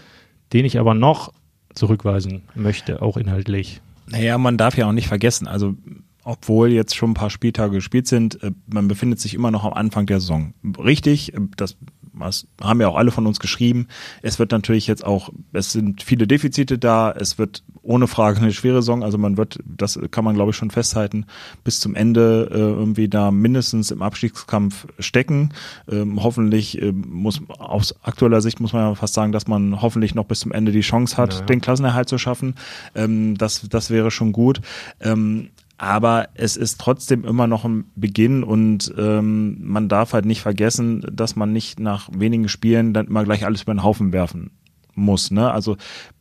den 0.53 0.65
ich 0.65 0.79
aber 0.79 0.93
noch 0.93 1.33
zurückweisen 1.73 2.43
möchte, 2.55 3.01
auch 3.01 3.17
inhaltlich. 3.17 3.81
Naja, 4.07 4.37
man 4.37 4.57
darf 4.57 4.77
ja 4.77 4.87
auch 4.87 4.91
nicht 4.91 5.07
vergessen, 5.07 5.47
also 5.47 5.75
obwohl 6.23 6.71
jetzt 6.71 6.95
schon 6.95 7.11
ein 7.11 7.15
paar 7.15 7.29
Spieltage 7.29 7.75
gespielt 7.75 8.07
sind, 8.07 8.41
äh, 8.43 8.51
man 8.67 8.87
befindet 8.87 9.19
sich 9.19 9.33
immer 9.33 9.51
noch 9.51 9.65
am 9.65 9.73
Anfang 9.73 10.05
der 10.05 10.19
Saison. 10.19 10.53
Richtig, 10.77 11.33
äh, 11.33 11.39
das 11.57 11.77
was 12.13 12.47
haben 12.61 12.79
ja 12.79 12.87
auch 12.87 12.95
alle 12.95 13.11
von 13.11 13.25
uns 13.25 13.39
geschrieben. 13.39 13.87
Es 14.21 14.39
wird 14.39 14.51
natürlich 14.51 14.87
jetzt 14.87 15.03
auch, 15.03 15.29
es 15.51 15.71
sind 15.71 16.03
viele 16.03 16.27
Defizite 16.27 16.77
da, 16.77 17.11
es 17.11 17.37
wird 17.37 17.63
ohne 17.83 18.07
Frage 18.07 18.39
eine 18.39 18.53
schwere 18.53 18.81
Saison, 18.81 19.03
also 19.03 19.17
man 19.17 19.37
wird, 19.37 19.59
das 19.65 19.99
kann 20.09 20.23
man 20.23 20.35
glaube 20.35 20.51
ich 20.51 20.57
schon 20.57 20.71
festhalten, 20.71 21.25
bis 21.63 21.79
zum 21.79 21.95
Ende 21.95 22.49
äh, 22.51 22.57
irgendwie 22.57 23.09
da 23.09 23.29
mindestens 23.29 23.91
im 23.91 24.01
Abstiegskampf 24.01 24.87
stecken. 24.99 25.49
Ähm, 25.91 26.23
hoffentlich 26.23 26.81
äh, 26.81 26.91
muss 26.91 27.41
aus 27.49 27.95
aktueller 28.03 28.41
Sicht 28.41 28.59
muss 28.59 28.73
man 28.73 28.83
ja 28.83 28.95
fast 28.95 29.13
sagen, 29.13 29.31
dass 29.33 29.47
man 29.47 29.81
hoffentlich 29.81 30.15
noch 30.15 30.25
bis 30.25 30.39
zum 30.39 30.51
Ende 30.51 30.71
die 30.71 30.81
Chance 30.81 31.17
hat, 31.17 31.33
Naja. 31.33 31.45
den 31.45 31.61
Klassenerhalt 31.61 32.09
zu 32.09 32.17
schaffen. 32.17 32.55
Ähm, 32.95 33.37
das, 33.37 33.67
das 33.69 33.89
wäre 33.89 34.11
schon 34.11 34.31
gut. 34.31 34.61
Ähm, 35.01 35.49
aber 35.77 36.29
es 36.35 36.55
ist 36.55 36.79
trotzdem 36.79 37.25
immer 37.25 37.47
noch 37.47 37.65
ein 37.65 37.85
Beginn 37.95 38.43
und 38.43 38.93
ähm, 38.97 39.57
man 39.59 39.89
darf 39.89 40.13
halt 40.13 40.23
nicht 40.25 40.41
vergessen, 40.41 41.05
dass 41.11 41.35
man 41.35 41.51
nicht 41.51 41.79
nach 41.79 42.07
wenigen 42.13 42.47
Spielen 42.47 42.93
dann 42.93 43.07
immer 43.07 43.25
gleich 43.25 43.45
alles 43.45 43.63
über 43.63 43.73
den 43.73 43.83
Haufen 43.83 44.13
werfen 44.13 44.51
muss. 44.95 45.31
Ne? 45.31 45.51
Also 45.51 45.75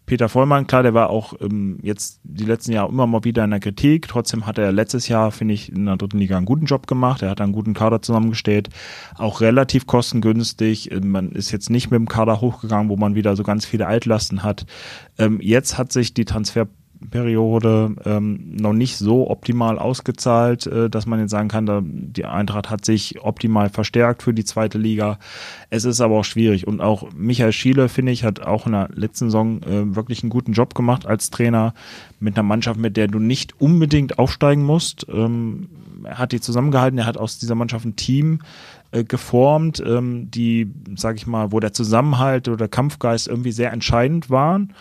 Peter 0.04 0.28
Vollmann, 0.28 0.66
klar, 0.66 0.82
der 0.82 0.94
war 0.94 1.10
auch 1.10 1.34
ähm, 1.40 1.78
jetzt 1.82 2.20
die 2.24 2.44
letzten 2.44 2.72
Jahre 2.72 2.88
immer 2.90 3.06
mal 3.06 3.24
wieder 3.24 3.44
in 3.44 3.50
der 3.50 3.60
Kritik. 3.60 4.08
Trotzdem 4.08 4.46
hat 4.46 4.58
er 4.58 4.72
letztes 4.72 5.08
Jahr, 5.08 5.30
finde 5.30 5.54
ich, 5.54 5.70
in 5.70 5.86
der 5.86 5.96
dritten 5.96 6.18
Liga 6.18 6.36
einen 6.36 6.46
guten 6.46 6.66
Job 6.66 6.86
gemacht. 6.86 7.22
Er 7.22 7.30
hat 7.30 7.40
einen 7.40 7.52
guten 7.52 7.72
Kader 7.72 8.02
zusammengestellt, 8.02 8.68
auch 9.16 9.40
relativ 9.40 9.86
kostengünstig. 9.86 10.90
Ähm, 10.90 11.10
Man 11.10 11.32
ist 11.32 11.52
jetzt 11.52 11.70
nicht 11.70 11.90
mit 11.90 11.98
dem 11.98 12.08
Kader 12.08 12.40
hochgegangen, 12.40 12.88
wo 12.88 12.96
man 12.96 13.14
wieder 13.14 13.36
so 13.36 13.42
ganz 13.42 13.64
viele 13.64 13.86
Altlasten 13.86 14.42
hat. 14.42 14.66
Ähm, 15.18 15.38
jetzt 15.40 15.78
hat 15.78 15.92
sich 15.92 16.14
die 16.14 16.24
Transfer 16.24 16.66
Periode 17.10 17.94
ähm, 18.04 18.56
noch 18.56 18.72
nicht 18.72 18.96
so 18.96 19.30
optimal 19.30 19.78
ausgezahlt, 19.78 20.66
äh, 20.66 20.90
dass 20.90 21.06
man 21.06 21.20
jetzt 21.20 21.30
sagen 21.30 21.48
kann, 21.48 21.66
da, 21.66 21.82
die 21.84 22.24
Eintracht 22.24 22.70
hat 22.70 22.84
sich 22.84 23.22
optimal 23.22 23.68
verstärkt 23.68 24.22
für 24.22 24.34
die 24.34 24.44
zweite 24.44 24.78
Liga. 24.78 25.18
Es 25.70 25.84
ist 25.84 26.00
aber 26.00 26.18
auch 26.18 26.24
schwierig 26.24 26.66
und 26.66 26.80
auch 26.80 27.10
Michael 27.14 27.52
Schiele, 27.52 27.88
finde 27.88 28.12
ich, 28.12 28.24
hat 28.24 28.40
auch 28.40 28.66
in 28.66 28.72
der 28.72 28.88
letzten 28.94 29.26
Saison 29.26 29.62
äh, 29.62 29.94
wirklich 29.94 30.22
einen 30.22 30.30
guten 30.30 30.52
Job 30.52 30.74
gemacht 30.74 31.06
als 31.06 31.30
Trainer 31.30 31.74
mit 32.20 32.36
einer 32.36 32.44
Mannschaft, 32.44 32.78
mit 32.78 32.96
der 32.96 33.08
du 33.08 33.18
nicht 33.18 33.60
unbedingt 33.60 34.18
aufsteigen 34.18 34.64
musst. 34.64 35.06
Ähm, 35.12 35.68
er 36.04 36.18
hat 36.18 36.32
die 36.32 36.40
zusammengehalten, 36.40 36.98
er 36.98 37.06
hat 37.06 37.16
aus 37.16 37.38
dieser 37.38 37.54
Mannschaft 37.54 37.84
ein 37.84 37.96
Team 37.96 38.40
äh, 38.92 39.04
geformt, 39.04 39.82
ähm, 39.84 40.30
die, 40.30 40.70
sag 40.96 41.16
ich 41.16 41.26
mal, 41.26 41.52
wo 41.52 41.60
der 41.60 41.72
Zusammenhalt 41.72 42.48
oder 42.48 42.58
der 42.58 42.68
Kampfgeist 42.68 43.26
irgendwie 43.26 43.52
sehr 43.52 43.72
entscheidend 43.72 44.30
waren. 44.30 44.74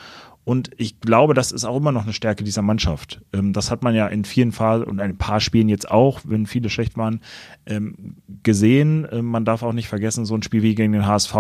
Und 0.52 0.70
ich 0.76 1.00
glaube, 1.00 1.34
das 1.34 1.54
ist 1.54 1.64
auch 1.64 1.78
immer 1.78 1.94
noch 1.94 2.04
eine 2.04 2.12
Stärke 2.12 2.44
dieser 2.44 2.62
Mannschaft. 2.62 3.22
Ähm, 3.32 3.54
das 3.54 3.72
hat 3.72 3.84
man 3.84 3.96
ja 3.96 4.08
in 4.08 4.26
vielen 4.26 4.52
Phasen 4.52 4.86
und 4.86 5.00
ein 5.00 5.18
paar 5.18 5.40
Spielen 5.40 5.70
jetzt 5.70 5.90
auch, 5.90 6.20
wenn 6.26 6.46
viele 6.46 6.70
schlecht 6.70 6.98
waren, 6.98 7.22
ähm, 7.66 8.18
gesehen. 8.44 9.08
Ähm, 9.14 9.28
man 9.28 9.46
darf 9.46 9.64
auch 9.64 9.72
nicht 9.72 9.88
vergessen, 9.88 10.26
so 10.26 10.36
ein 10.36 10.44
Spiel 10.44 10.62
wie 10.62 10.76
gegen 10.76 10.92
den 10.92 11.08
HSV, 11.08 11.34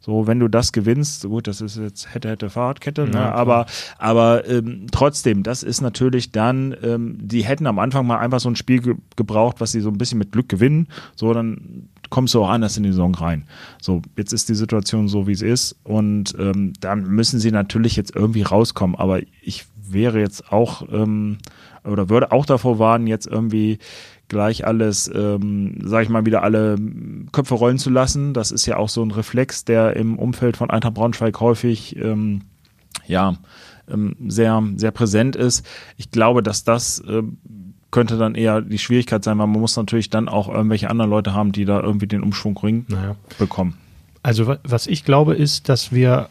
So, 0.00 0.26
wenn 0.26 0.40
du 0.40 0.48
das 0.48 0.72
gewinnst, 0.72 1.24
gut, 1.24 1.48
das 1.48 1.60
ist 1.60 1.76
jetzt 1.76 2.14
hätte, 2.14 2.30
hätte 2.30 2.48
Fahrradkette, 2.48 3.08
ne? 3.08 3.12
Ja, 3.12 3.32
aber, 3.32 3.66
aber 3.98 4.48
ähm, 4.48 4.86
trotzdem, 4.90 5.42
das 5.42 5.62
ist 5.62 5.82
natürlich 5.82 6.32
dann, 6.32 6.74
ähm, 6.82 7.18
die 7.20 7.44
hätten 7.44 7.66
am 7.66 7.78
Anfang 7.78 8.06
mal 8.06 8.20
einfach 8.20 8.40
so 8.40 8.48
ein 8.48 8.56
Spiel 8.56 8.80
ge 8.80 8.94
gebraucht, 9.16 9.56
was 9.60 9.72
sie 9.72 9.82
so 9.82 9.90
ein 9.90 9.98
bisschen 9.98 10.18
mit 10.18 10.32
Glück 10.32 10.48
gewinnen. 10.48 10.88
So, 11.14 11.34
dann 11.34 11.90
kommst 12.10 12.34
du 12.34 12.42
auch 12.42 12.50
anders 12.50 12.76
in 12.76 12.82
die 12.82 12.90
Saison 12.90 13.14
rein. 13.14 13.46
So, 13.80 14.02
jetzt 14.16 14.32
ist 14.32 14.48
die 14.48 14.54
Situation 14.54 15.08
so, 15.08 15.26
wie 15.26 15.32
es 15.32 15.42
ist. 15.42 15.76
Und 15.84 16.34
ähm, 16.38 16.72
dann 16.80 17.04
müssen 17.04 17.40
sie 17.40 17.50
natürlich 17.50 17.96
jetzt 17.96 18.14
irgendwie 18.14 18.42
rauskommen. 18.42 18.96
Aber 18.96 19.20
ich 19.40 19.64
wäre 19.92 20.20
jetzt 20.20 20.52
auch 20.52 20.82
ähm, 20.92 21.38
oder 21.84 22.08
würde 22.08 22.32
auch 22.32 22.46
davor 22.46 22.78
warnen, 22.78 23.06
jetzt 23.06 23.26
irgendwie 23.26 23.78
gleich 24.28 24.66
alles, 24.66 25.10
ähm, 25.12 25.78
sag 25.82 26.04
ich 26.04 26.08
mal, 26.08 26.26
wieder 26.26 26.42
alle 26.42 26.76
Köpfe 27.32 27.54
rollen 27.54 27.78
zu 27.78 27.90
lassen. 27.90 28.32
Das 28.32 28.52
ist 28.52 28.66
ja 28.66 28.76
auch 28.76 28.88
so 28.88 29.02
ein 29.02 29.10
Reflex, 29.10 29.64
der 29.64 29.96
im 29.96 30.18
Umfeld 30.18 30.56
von 30.56 30.70
Eintracht 30.70 30.94
Braunschweig 30.94 31.40
häufig 31.40 31.96
ähm, 31.96 32.42
ja 33.06 33.36
ähm, 33.88 34.16
sehr 34.28 34.62
sehr 34.76 34.92
präsent 34.92 35.36
ist. 35.36 35.66
Ich 35.96 36.10
glaube, 36.10 36.42
dass 36.42 36.64
das 36.64 37.00
äh, 37.00 37.22
könnte 37.90 38.16
dann 38.16 38.34
eher 38.34 38.60
die 38.60 38.78
Schwierigkeit 38.78 39.24
sein, 39.24 39.38
weil 39.38 39.46
man 39.46 39.60
muss 39.60 39.76
natürlich 39.76 40.10
dann 40.10 40.28
auch 40.28 40.48
irgendwelche 40.48 40.90
anderen 40.90 41.10
Leute 41.10 41.34
haben, 41.34 41.52
die 41.52 41.64
da 41.64 41.80
irgendwie 41.80 42.06
den 42.06 42.22
Umschwung 42.22 42.56
ring 42.58 42.86
naja. 42.88 43.16
bekommen. 43.38 43.78
Also 44.22 44.56
was 44.62 44.86
ich 44.86 45.04
glaube 45.04 45.34
ist, 45.34 45.68
dass 45.68 45.92
wir 45.92 46.28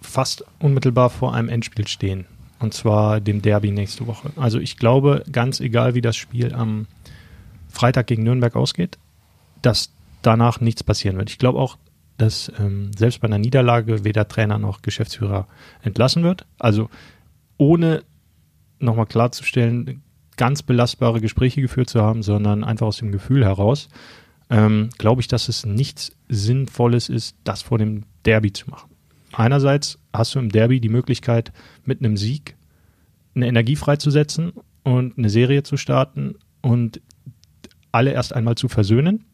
fast 0.00 0.44
unmittelbar 0.58 1.10
vor 1.10 1.34
einem 1.34 1.48
Endspiel 1.48 1.88
stehen. 1.88 2.26
Und 2.58 2.74
zwar 2.74 3.20
dem 3.20 3.42
Derby 3.42 3.72
nächste 3.72 4.06
Woche. 4.06 4.30
Also 4.36 4.60
ich 4.60 4.76
glaube, 4.76 5.24
ganz 5.32 5.58
egal 5.58 5.94
wie 5.94 6.00
das 6.00 6.16
Spiel 6.16 6.54
am 6.54 6.86
Freitag 7.68 8.06
gegen 8.06 8.22
Nürnberg 8.22 8.54
ausgeht, 8.54 8.98
dass 9.62 9.90
danach 10.22 10.60
nichts 10.60 10.84
passieren 10.84 11.18
wird. 11.18 11.30
Ich 11.30 11.38
glaube 11.38 11.58
auch, 11.58 11.76
dass 12.18 12.52
ähm, 12.60 12.92
selbst 12.96 13.20
bei 13.20 13.26
einer 13.26 13.38
Niederlage 13.38 14.04
weder 14.04 14.28
Trainer 14.28 14.58
noch 14.58 14.82
Geschäftsführer 14.82 15.48
entlassen 15.82 16.22
wird. 16.22 16.46
Also 16.58 16.88
ohne 17.56 18.04
nochmal 18.78 19.06
klarzustellen, 19.06 20.02
ganz 20.42 20.64
belastbare 20.64 21.20
Gespräche 21.20 21.60
geführt 21.60 21.88
zu 21.88 22.02
haben, 22.02 22.24
sondern 22.24 22.64
einfach 22.64 22.88
aus 22.88 22.96
dem 22.96 23.12
Gefühl 23.12 23.44
heraus, 23.44 23.88
ähm, 24.50 24.88
glaube 24.98 25.20
ich, 25.20 25.28
dass 25.28 25.48
es 25.48 25.64
nichts 25.64 26.16
Sinnvolles 26.28 27.08
ist, 27.08 27.36
das 27.44 27.62
vor 27.62 27.78
dem 27.78 28.06
Derby 28.26 28.52
zu 28.52 28.68
machen. 28.68 28.90
Einerseits 29.30 30.00
hast 30.12 30.34
du 30.34 30.40
im 30.40 30.48
Derby 30.48 30.80
die 30.80 30.88
Möglichkeit, 30.88 31.52
mit 31.84 32.00
einem 32.00 32.16
Sieg 32.16 32.56
eine 33.36 33.46
Energie 33.46 33.76
freizusetzen 33.76 34.52
und 34.82 35.16
eine 35.16 35.30
Serie 35.30 35.62
zu 35.62 35.76
starten 35.76 36.34
und 36.60 37.00
alle 37.92 38.10
erst 38.10 38.34
einmal 38.34 38.56
zu 38.56 38.66
versöhnen. 38.66 39.24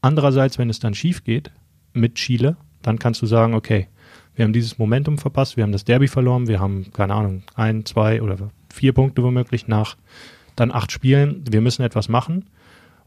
Andererseits, 0.00 0.56
wenn 0.56 0.70
es 0.70 0.78
dann 0.78 0.94
schief 0.94 1.22
geht 1.22 1.50
mit 1.92 2.14
Chile, 2.14 2.56
dann 2.80 2.98
kannst 2.98 3.20
du 3.20 3.26
sagen, 3.26 3.52
okay, 3.52 3.88
wir 4.34 4.46
haben 4.46 4.54
dieses 4.54 4.78
Momentum 4.78 5.18
verpasst, 5.18 5.58
wir 5.58 5.64
haben 5.64 5.72
das 5.72 5.84
Derby 5.84 6.08
verloren, 6.08 6.48
wir 6.48 6.60
haben, 6.60 6.90
keine 6.94 7.12
Ahnung, 7.12 7.42
ein, 7.56 7.84
zwei 7.84 8.22
oder 8.22 8.38
vier 8.72 8.94
Punkte 8.94 9.22
womöglich 9.22 9.68
nach 9.68 9.98
dann 10.56 10.72
acht 10.72 10.90
Spielen, 10.90 11.44
wir 11.48 11.60
müssen 11.60 11.82
etwas 11.82 12.08
machen. 12.08 12.46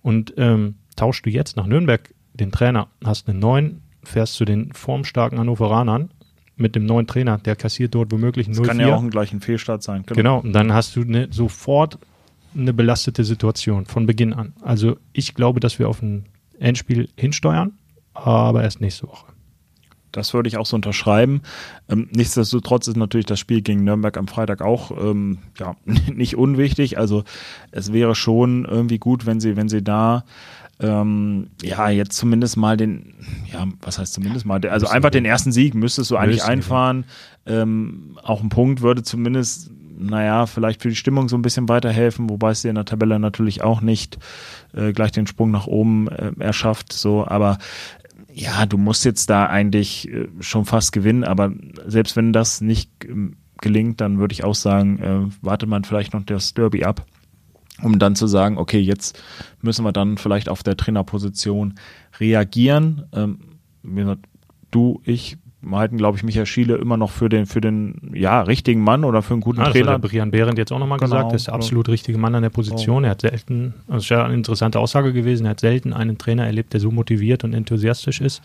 Und 0.01 0.33
ähm, 0.37 0.75
tauschst 0.95 1.25
du 1.25 1.29
jetzt 1.29 1.57
nach 1.57 1.65
Nürnberg 1.65 2.13
den 2.33 2.51
Trainer, 2.51 2.87
hast 3.03 3.27
einen 3.27 3.39
neuen, 3.39 3.81
fährst 4.03 4.35
zu 4.35 4.45
den 4.45 4.71
formstarken 4.73 5.39
Hannoveranern 5.39 6.11
mit 6.55 6.75
dem 6.75 6.85
neuen 6.85 7.07
Trainer, 7.07 7.37
der 7.37 7.55
kassiert 7.55 7.95
dort 7.95 8.11
womöglich 8.11 8.47
0 8.47 8.57
Das 8.57 8.67
kann 8.67 8.79
ja 8.79 8.95
auch 8.95 9.01
ein 9.01 9.09
gleichen 9.09 9.41
Fehlstart 9.41 9.83
sein. 9.83 10.03
Genau, 10.05 10.15
genau 10.15 10.39
und 10.39 10.53
dann 10.53 10.73
hast 10.73 10.95
du 10.95 11.03
ne, 11.03 11.27
sofort 11.31 11.97
eine 12.55 12.73
belastete 12.73 13.23
Situation 13.23 13.85
von 13.85 14.05
Beginn 14.05 14.33
an. 14.33 14.53
Also 14.61 14.97
ich 15.13 15.35
glaube, 15.35 15.59
dass 15.59 15.79
wir 15.79 15.87
auf 15.87 16.01
ein 16.01 16.25
Endspiel 16.59 17.09
hinsteuern, 17.15 17.73
aber 18.13 18.63
erst 18.63 18.81
nächste 18.81 19.07
Woche. 19.07 19.31
Das 20.11 20.33
würde 20.33 20.49
ich 20.49 20.57
auch 20.57 20.65
so 20.65 20.75
unterschreiben. 20.75 21.41
Ähm, 21.89 22.09
nichtsdestotrotz 22.11 22.87
ist 22.87 22.97
natürlich 22.97 23.25
das 23.25 23.39
Spiel 23.39 23.61
gegen 23.61 23.83
Nürnberg 23.83 24.17
am 24.17 24.27
Freitag 24.27 24.61
auch 24.61 24.91
ähm, 24.91 25.39
ja, 25.57 25.75
nicht 25.85 26.35
unwichtig. 26.35 26.97
Also 26.97 27.23
es 27.71 27.93
wäre 27.93 28.15
schon 28.15 28.65
irgendwie 28.65 28.99
gut, 28.99 29.25
wenn 29.25 29.39
sie, 29.39 29.55
wenn 29.55 29.69
sie 29.69 29.83
da 29.83 30.23
ähm, 30.81 31.47
ja, 31.61 31.89
jetzt 31.89 32.13
zumindest 32.13 32.55
mal 32.55 32.77
den, 32.77 33.13
ja, 33.51 33.67
was 33.81 33.99
heißt 33.99 34.13
zumindest 34.13 34.45
mal, 34.45 34.65
also 34.65 34.87
einfach 34.87 35.09
den 35.09 35.25
ersten 35.25 35.51
Sieg 35.51 35.75
müsstest 35.75 36.09
du 36.11 36.17
eigentlich 36.17 36.43
einfahren. 36.43 37.03
Ähm, 37.45 38.17
auch 38.23 38.41
ein 38.41 38.49
Punkt 38.49 38.81
würde 38.81 39.03
zumindest, 39.03 39.71
naja, 39.97 40.45
vielleicht 40.45 40.81
für 40.81 40.87
die 40.87 40.95
Stimmung 40.95 41.27
so 41.27 41.37
ein 41.37 41.41
bisschen 41.41 41.67
weiterhelfen, 41.67 42.29
wobei 42.29 42.51
es 42.51 42.61
dir 42.61 42.69
in 42.69 42.75
der 42.75 42.85
Tabelle 42.85 43.19
natürlich 43.19 43.61
auch 43.61 43.81
nicht 43.81 44.17
äh, 44.73 44.93
gleich 44.93 45.11
den 45.11 45.27
Sprung 45.27 45.51
nach 45.51 45.67
oben 45.67 46.07
äh, 46.07 46.31
erschafft, 46.39 46.93
so, 46.93 47.27
aber 47.27 47.57
ja, 48.39 48.65
du 48.65 48.77
musst 48.77 49.03
jetzt 49.03 49.29
da 49.29 49.47
eigentlich 49.47 50.09
äh, 50.09 50.29
schon 50.39 50.65
fast 50.65 50.93
gewinnen, 50.93 51.23
aber 51.23 51.51
selbst 51.85 52.15
wenn 52.15 52.31
das 52.31 52.61
nicht 52.61 52.89
ähm, 53.05 53.35
gelingt, 53.59 53.99
dann 53.99 54.19
würde 54.19 54.31
ich 54.31 54.45
auch 54.45 54.55
sagen, 54.55 54.99
äh, 54.99 55.45
wartet 55.45 55.67
man 55.67 55.83
vielleicht 55.83 56.13
noch 56.13 56.23
das 56.23 56.53
Derby 56.53 56.83
ab 56.83 57.05
um 57.81 57.97
dann 57.99 58.15
zu 58.15 58.27
sagen, 58.27 58.57
okay, 58.57 58.79
jetzt 58.79 59.21
müssen 59.61 59.85
wir 59.85 59.91
dann 59.91 60.17
vielleicht 60.17 60.49
auf 60.49 60.63
der 60.63 60.77
Trainerposition 60.77 61.75
reagieren. 62.19 63.05
Ähm, 63.13 63.39
du, 64.71 65.01
ich 65.05 65.37
halten, 65.71 65.97
glaube 65.97 66.17
ich, 66.17 66.23
Michael 66.23 66.45
Schiele 66.45 66.75
immer 66.75 66.97
noch 66.97 67.11
für 67.11 67.27
den, 67.27 67.45
für 67.45 67.61
den, 67.61 68.11
ja, 68.13 68.41
richtigen 68.41 68.81
Mann 68.81 69.03
oder 69.03 69.21
für 69.21 69.33
einen 69.33 69.41
guten 69.41 69.59
ah, 69.59 69.69
Trainer. 69.69 69.85
Das 69.85 69.95
hat 69.95 70.01
Brian 70.03 70.31
Behrendt 70.31 70.57
jetzt 70.57 70.71
auch 70.71 70.79
nochmal 70.79 70.99
genau, 70.99 71.17
gesagt, 71.17 71.33
ist 71.33 71.47
der 71.47 71.53
absolut 71.53 71.87
so. 71.87 71.91
richtige 71.91 72.17
Mann 72.17 72.33
an 72.35 72.43
der 72.43 72.49
Position. 72.49 73.03
Oh. 73.03 73.05
Er 73.05 73.11
hat 73.11 73.21
selten, 73.21 73.73
das 73.87 74.03
ist 74.03 74.09
ja 74.09 74.23
eine 74.23 74.33
interessante 74.33 74.79
Aussage 74.79 75.11
gewesen, 75.11 75.45
er 75.45 75.51
hat 75.51 75.59
selten 75.59 75.93
einen 75.93 76.17
Trainer 76.17 76.45
erlebt, 76.45 76.73
der 76.73 76.79
so 76.79 76.91
motiviert 76.91 77.43
und 77.43 77.53
enthusiastisch 77.53 78.21
ist. 78.21 78.41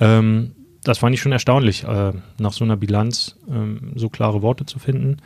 Ähm, 0.00 0.52
das 0.84 0.98
fand 0.98 1.14
ich 1.14 1.20
schon 1.20 1.32
erstaunlich, 1.32 1.84
äh, 1.84 2.12
nach 2.38 2.52
so 2.52 2.64
einer 2.64 2.76
Bilanz 2.76 3.36
ähm, 3.50 3.92
so 3.96 4.08
klare 4.08 4.42
Worte 4.42 4.66
zu 4.66 4.78
finden. 4.78 5.16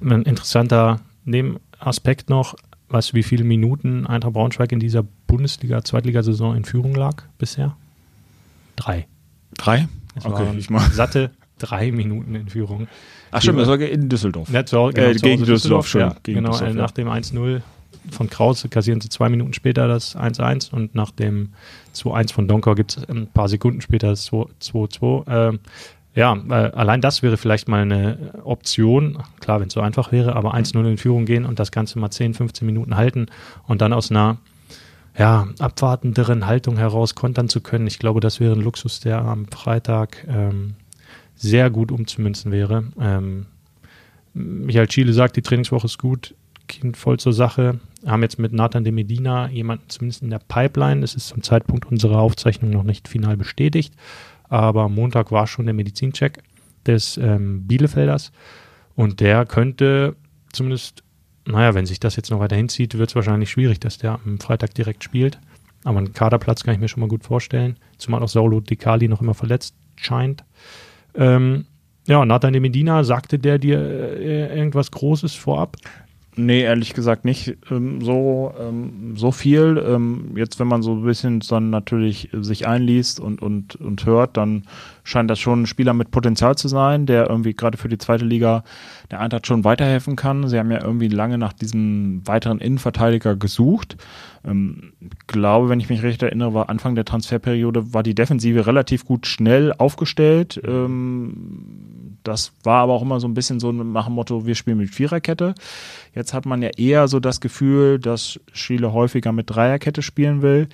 Ein 0.00 0.22
interessanter 0.22 1.00
Nebenaspekt 1.24 2.30
noch, 2.30 2.56
weißt 2.88 3.12
du, 3.12 3.14
wie 3.14 3.22
viele 3.22 3.44
Minuten 3.44 4.06
Eintracht 4.06 4.32
Braunschweig 4.32 4.72
in 4.72 4.80
dieser 4.80 5.04
Bundesliga-Zweitligasaison 5.26 6.56
in 6.56 6.64
Führung 6.64 6.94
lag 6.94 7.22
bisher? 7.38 7.76
Drei. 8.76 9.06
Drei? 9.56 9.86
Es 10.14 10.24
okay, 10.24 10.46
ich 10.56 10.70
mal. 10.70 10.80
Satte 10.90 11.30
drei 11.58 11.92
Minuten 11.92 12.34
in 12.34 12.48
Führung. 12.48 12.88
Ach 13.30 13.40
stimmt, 13.40 13.60
das 13.60 13.68
war 13.68 13.78
in 13.78 14.08
Düsseldorf. 14.08 14.50
Ja, 14.50 14.64
zu, 14.64 14.90
genau, 14.92 15.08
äh, 15.08 15.14
gegen 15.14 15.44
Düsseldorf, 15.44 15.86
schon. 15.86 16.00
Ja, 16.00 16.16
gegen 16.22 16.38
genau, 16.38 16.50
Düsseldorf, 16.50 16.76
nach 16.76 16.90
dem 16.90 17.08
1-0 17.08 17.60
von 18.10 18.30
Krause 18.30 18.68
kassieren 18.68 19.00
sie 19.00 19.08
zwei 19.08 19.28
Minuten 19.28 19.52
später 19.52 19.86
das 19.86 20.16
1-1 20.16 20.72
und 20.72 20.94
nach 20.94 21.10
dem 21.10 21.50
2-1 21.94 22.32
von 22.32 22.48
Donker 22.48 22.74
gibt 22.74 22.96
es 22.96 23.08
ein 23.08 23.26
paar 23.28 23.48
Sekunden 23.48 23.80
später 23.80 24.08
das 24.08 24.30
2-2. 24.30 25.24
Ähm, 25.28 25.60
ja, 26.14 26.36
äh, 26.48 26.72
allein 26.72 27.00
das 27.00 27.22
wäre 27.22 27.36
vielleicht 27.36 27.68
mal 27.68 27.82
eine 27.82 28.40
Option. 28.42 29.18
Klar, 29.38 29.60
wenn 29.60 29.68
es 29.68 29.74
so 29.74 29.80
einfach 29.80 30.10
wäre, 30.12 30.34
aber 30.34 30.54
1-0 30.54 30.84
in 30.88 30.98
Führung 30.98 31.24
gehen 31.24 31.44
und 31.44 31.58
das 31.58 31.70
Ganze 31.70 31.98
mal 31.98 32.10
10, 32.10 32.34
15 32.34 32.66
Minuten 32.66 32.96
halten 32.96 33.26
und 33.66 33.80
dann 33.80 33.92
aus 33.92 34.10
einer 34.10 34.38
ja, 35.18 35.48
abwartenderen 35.58 36.46
Haltung 36.46 36.76
heraus 36.76 37.14
kontern 37.14 37.48
zu 37.48 37.60
können. 37.60 37.86
Ich 37.86 37.98
glaube, 37.98 38.20
das 38.20 38.40
wäre 38.40 38.54
ein 38.54 38.62
Luxus, 38.62 39.00
der 39.00 39.22
am 39.22 39.46
Freitag 39.46 40.26
ähm, 40.28 40.74
sehr 41.34 41.70
gut 41.70 41.92
umzumünzen 41.92 42.52
wäre. 42.52 42.84
Ähm, 43.00 43.46
Michael 44.32 44.86
Chile 44.86 45.12
sagt, 45.12 45.36
die 45.36 45.42
Trainingswoche 45.42 45.86
ist 45.86 45.98
gut, 45.98 46.34
Kind 46.68 46.96
voll 46.96 47.18
zur 47.18 47.32
Sache. 47.32 47.80
Haben 48.06 48.22
jetzt 48.22 48.38
mit 48.38 48.52
Nathan 48.52 48.84
de 48.84 48.92
Medina 48.92 49.48
jemanden 49.48 49.88
zumindest 49.88 50.22
in 50.22 50.30
der 50.30 50.38
Pipeline. 50.38 51.02
Es 51.04 51.14
ist 51.14 51.28
zum 51.28 51.42
Zeitpunkt 51.42 51.86
unserer 51.86 52.18
Aufzeichnung 52.20 52.70
noch 52.70 52.84
nicht 52.84 53.08
final 53.08 53.36
bestätigt 53.36 53.94
aber 54.50 54.88
Montag 54.88 55.32
war 55.32 55.46
schon 55.46 55.64
der 55.64 55.74
Medizincheck 55.74 56.42
des 56.84 57.16
ähm, 57.16 57.66
Bielefelders 57.66 58.32
und 58.96 59.20
der 59.20 59.46
könnte 59.46 60.16
zumindest, 60.52 61.02
naja, 61.46 61.74
wenn 61.74 61.86
sich 61.86 62.00
das 62.00 62.16
jetzt 62.16 62.30
noch 62.30 62.40
weiter 62.40 62.56
hinzieht, 62.56 62.98
wird 62.98 63.10
es 63.10 63.16
wahrscheinlich 63.16 63.50
schwierig, 63.50 63.80
dass 63.80 63.98
der 63.98 64.20
am 64.24 64.38
Freitag 64.38 64.74
direkt 64.74 65.04
spielt. 65.04 65.38
Aber 65.84 65.98
einen 65.98 66.12
Kaderplatz 66.12 66.62
kann 66.62 66.74
ich 66.74 66.80
mir 66.80 66.88
schon 66.88 67.00
mal 67.00 67.08
gut 67.08 67.24
vorstellen, 67.24 67.76
zumal 67.96 68.22
auch 68.22 68.28
Saulo 68.28 68.60
Dicali 68.60 69.08
noch 69.08 69.22
immer 69.22 69.34
verletzt 69.34 69.74
scheint. 69.96 70.44
Ähm, 71.14 71.64
ja, 72.06 72.24
Nathan 72.24 72.52
de 72.52 72.60
Medina, 72.60 73.04
sagte 73.04 73.38
der 73.38 73.58
dir 73.58 73.78
äh, 73.80 74.58
irgendwas 74.58 74.90
Großes 74.90 75.34
vorab? 75.34 75.76
Nee, 76.36 76.62
ehrlich 76.62 76.94
gesagt 76.94 77.24
nicht 77.24 77.56
ähm, 77.70 78.00
so, 78.00 78.54
ähm, 78.58 79.14
so 79.16 79.32
viel. 79.32 79.82
Ähm, 79.84 80.32
jetzt, 80.36 80.60
wenn 80.60 80.68
man 80.68 80.82
so 80.82 80.94
ein 80.94 81.02
bisschen 81.02 81.40
dann 81.40 81.70
natürlich 81.70 82.30
sich 82.32 82.66
einliest 82.66 83.20
und, 83.20 83.42
und, 83.42 83.76
und 83.76 84.06
hört, 84.06 84.36
dann 84.36 84.64
scheint 85.10 85.30
das 85.30 85.38
schon 85.38 85.62
ein 85.62 85.66
Spieler 85.66 85.92
mit 85.92 86.10
Potenzial 86.10 86.56
zu 86.56 86.68
sein, 86.68 87.06
der 87.06 87.28
irgendwie 87.28 87.54
gerade 87.54 87.76
für 87.76 87.88
die 87.88 87.98
zweite 87.98 88.24
Liga 88.24 88.64
der 89.10 89.20
Eintracht 89.20 89.46
schon 89.46 89.64
weiterhelfen 89.64 90.16
kann. 90.16 90.48
Sie 90.48 90.58
haben 90.58 90.70
ja 90.70 90.82
irgendwie 90.82 91.08
lange 91.08 91.36
nach 91.36 91.52
diesem 91.52 92.26
weiteren 92.26 92.58
Innenverteidiger 92.58 93.36
gesucht. 93.36 93.96
Ähm, 94.42 94.94
glaube, 95.26 95.68
wenn 95.68 95.80
ich 95.80 95.90
mich 95.90 96.02
recht 96.02 96.22
erinnere, 96.22 96.54
war 96.54 96.70
Anfang 96.70 96.94
der 96.94 97.04
Transferperiode 97.04 97.92
war 97.92 98.02
die 98.02 98.14
Defensive 98.14 98.66
relativ 98.66 99.04
gut 99.04 99.26
schnell 99.26 99.74
aufgestellt. 99.76 100.60
Ähm, 100.64 102.18
das 102.22 102.52
war 102.62 102.82
aber 102.82 102.94
auch 102.94 103.02
immer 103.02 103.20
so 103.20 103.28
ein 103.28 103.34
bisschen 103.34 103.60
so 103.60 103.72
nach 103.72 104.06
dem 104.06 104.14
Motto, 104.14 104.46
wir 104.46 104.54
spielen 104.54 104.78
mit 104.78 104.90
Viererkette. 104.90 105.54
Jetzt 106.14 106.32
hat 106.32 106.46
man 106.46 106.62
ja 106.62 106.70
eher 106.76 107.08
so 107.08 107.20
das 107.20 107.40
Gefühl, 107.40 107.98
dass 107.98 108.40
Schiele 108.52 108.92
häufiger 108.92 109.32
mit 109.32 109.50
Dreierkette 109.50 110.02
spielen 110.02 110.42
will. 110.42 110.68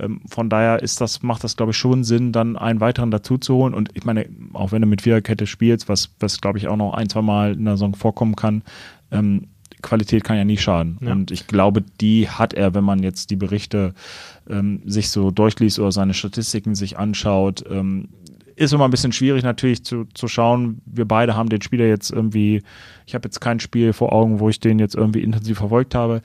Ähm, 0.00 0.20
von 0.26 0.48
daher 0.48 0.82
ist 0.82 1.00
das, 1.00 1.22
macht 1.22 1.44
das, 1.44 1.56
glaube 1.56 1.72
ich, 1.72 1.76
schon 1.76 2.04
Sinn, 2.04 2.32
dann 2.32 2.56
einen 2.56 2.80
weiteren 2.80 3.10
dazu 3.10 3.38
zu 3.38 3.54
holen. 3.54 3.74
Und 3.74 3.90
ich 3.94 4.04
meine, 4.04 4.26
auch 4.52 4.72
wenn 4.72 4.82
du 4.82 4.88
mit 4.88 5.02
Viererkette 5.02 5.46
spielst, 5.46 5.88
was, 5.88 6.10
was 6.18 6.40
glaube 6.40 6.58
ich 6.58 6.68
auch 6.68 6.76
noch 6.76 6.94
ein, 6.94 7.08
zwei 7.08 7.22
Mal 7.22 7.52
in 7.52 7.64
der 7.64 7.74
Saison 7.74 7.94
vorkommen 7.94 8.36
kann, 8.36 8.62
ähm, 9.10 9.48
Qualität 9.82 10.24
kann 10.24 10.36
ja 10.36 10.44
nie 10.44 10.58
schaden. 10.58 10.98
Ja. 11.00 11.12
Und 11.12 11.30
ich 11.30 11.46
glaube, 11.46 11.82
die 11.82 12.28
hat 12.28 12.52
er, 12.54 12.74
wenn 12.74 12.84
man 12.84 13.02
jetzt 13.02 13.30
die 13.30 13.36
Berichte 13.36 13.94
ähm, 14.48 14.82
sich 14.84 15.10
so 15.10 15.30
durchliest 15.30 15.78
oder 15.78 15.92
seine 15.92 16.14
Statistiken 16.14 16.74
sich 16.74 16.98
anschaut. 16.98 17.64
Ähm, 17.70 18.08
ist 18.60 18.74
immer 18.74 18.84
ein 18.84 18.90
bisschen 18.90 19.12
schwierig 19.12 19.42
natürlich 19.42 19.84
zu, 19.84 20.04
zu 20.12 20.28
schauen. 20.28 20.82
Wir 20.84 21.06
beide 21.06 21.34
haben 21.34 21.48
den 21.48 21.62
Spieler 21.62 21.86
jetzt 21.86 22.10
irgendwie, 22.10 22.62
ich 23.06 23.14
habe 23.14 23.26
jetzt 23.26 23.40
kein 23.40 23.58
Spiel 23.58 23.94
vor 23.94 24.12
Augen, 24.12 24.38
wo 24.38 24.50
ich 24.50 24.60
den 24.60 24.78
jetzt 24.78 24.94
irgendwie 24.94 25.22
intensiv 25.22 25.58
verfolgt 25.58 25.94
habe. 25.94 26.20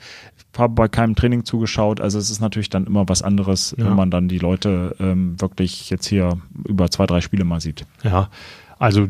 Habe 0.56 0.74
bei 0.74 0.86
keinem 0.86 1.14
Training 1.14 1.46
zugeschaut. 1.46 1.98
Also 1.98 2.18
es 2.18 2.30
ist 2.30 2.40
natürlich 2.40 2.68
dann 2.68 2.86
immer 2.86 3.08
was 3.08 3.22
anderes, 3.22 3.74
ja. 3.78 3.86
wenn 3.86 3.94
man 3.94 4.10
dann 4.10 4.28
die 4.28 4.38
Leute 4.38 4.94
ähm, 5.00 5.40
wirklich 5.40 5.88
jetzt 5.88 6.06
hier 6.06 6.38
über 6.68 6.90
zwei, 6.90 7.06
drei 7.06 7.22
Spiele 7.22 7.44
mal 7.44 7.60
sieht. 7.60 7.86
Ja, 8.02 8.28
also 8.78 9.08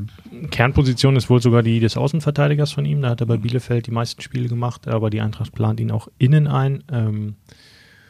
Kernposition 0.51 1.17
ist 1.17 1.29
wohl 1.29 1.43
sogar 1.43 1.65
die 1.65 1.81
des 1.81 1.97
Außenverteidigers 1.97 2.71
von 2.71 2.85
ihm. 2.85 3.03
Da 3.03 3.11
hat 3.11 3.21
er 3.21 3.27
bei 3.27 3.39
mhm. 3.39 3.43
Bielefeld 3.43 3.89
die 3.89 3.93
meisten 3.93 4.23
Spiele 4.23 4.49
gemacht, 4.49 4.87
aber 4.87 5.11
die 5.11 5.21
Eintracht 5.21 5.53
plant 5.53 5.81
ihn 5.81 5.91
auch 5.91 6.07
innen 6.19 6.47
ein. 6.47 6.85
Ähm, 6.93 7.35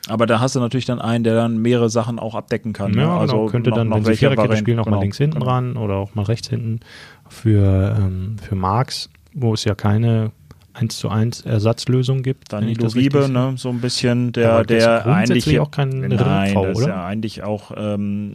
aber 0.09 0.27
da 0.27 0.41
hast 0.41 0.55
du 0.55 0.61
natürlich 0.61 0.85
dann 0.85 1.01
einen, 1.01 1.25
der 1.25 1.35
dann 1.35 1.59
mehrere 1.59 1.91
Sachen 1.91 2.19
auch 2.19 2.35
abdecken 2.35 2.73
kann. 2.73 2.93
Ne? 2.93 3.03
Ja, 3.03 3.15
ne? 3.15 3.21
also 3.21 3.47
könnte 3.47 3.71
noch, 3.71 3.77
dann, 3.79 3.89
noch 3.89 3.97
wenn 3.97 4.05
sie 4.05 4.17
Viererkette 4.17 4.57
spielen, 4.57 4.77
noch 4.77 4.85
genau, 4.85 4.97
mal 4.97 5.03
links 5.03 5.19
hinten 5.19 5.41
genau. 5.41 5.51
ran 5.51 5.77
oder 5.77 5.97
auch 5.97 6.15
mal 6.15 6.25
rechts 6.25 6.49
hinten. 6.49 6.81
Für, 7.29 7.97
ähm, 7.99 8.37
für 8.41 8.55
Marx, 8.55 9.11
wo 9.35 9.55
es 9.55 9.65
ja 9.65 9.75
keine 9.75 10.31
1 10.75 10.99
zu 10.99 11.09
1 11.09 11.41
Ersatzlösung 11.43 12.23
gibt. 12.23 12.53
Danilo 12.53 12.87
Riebe, 12.89 13.29
ne, 13.29 13.55
so 13.57 13.71
ein 13.71 13.81
bisschen, 13.81 14.33
der, 14.33 14.45
ja, 14.45 14.63
der 14.63 15.07
eigentlich 15.07 15.59
auch 15.59 15.71
kein 15.71 15.89
nein, 15.89 16.13
Rinnenv, 16.13 16.55
das 16.55 16.79
oder? 16.79 16.89
ja 16.89 17.05
eigentlich 17.05 17.43
auch 17.43 17.73
ähm, 17.77 18.35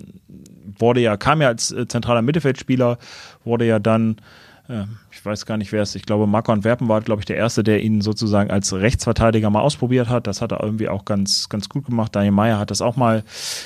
wurde 0.78 1.02
ja, 1.02 1.18
kam 1.18 1.42
ja 1.42 1.50
als 1.50 1.72
äh, 1.72 1.88
zentraler 1.88 2.22
Mittelfeldspieler, 2.22 2.98
wurde 3.44 3.66
ja 3.66 3.80
dann 3.80 4.18
ich 5.12 5.26
weiß 5.26 5.46
gar 5.46 5.58
nicht, 5.58 5.72
wer 5.72 5.82
es, 5.82 5.96
ich 5.96 6.04
glaube, 6.04 6.28
Marco 6.28 6.52
Antwerpen 6.52 6.88
war, 6.88 7.02
glaube 7.02 7.22
ich, 7.22 7.26
der 7.26 7.38
Erste, 7.38 7.64
der 7.64 7.82
ihn 7.82 8.02
sozusagen 8.02 8.50
als 8.52 8.74
Rechtsverteidiger 8.74 9.50
mal 9.50 9.62
ausprobiert 9.62 10.10
hat. 10.10 10.28
Das 10.28 10.42
hat 10.42 10.52
er 10.52 10.64
irgendwie 10.64 10.90
auch 10.90 11.06
ganz, 11.06 11.50
ganz 11.50 11.70
gut 11.70 11.86
gemacht. 11.86 12.16
Daniel 12.16 12.32
Meyer 12.32 12.60
hat 12.60 12.72
das 12.72 12.82
auch 12.82 12.96
mal, 12.96 13.24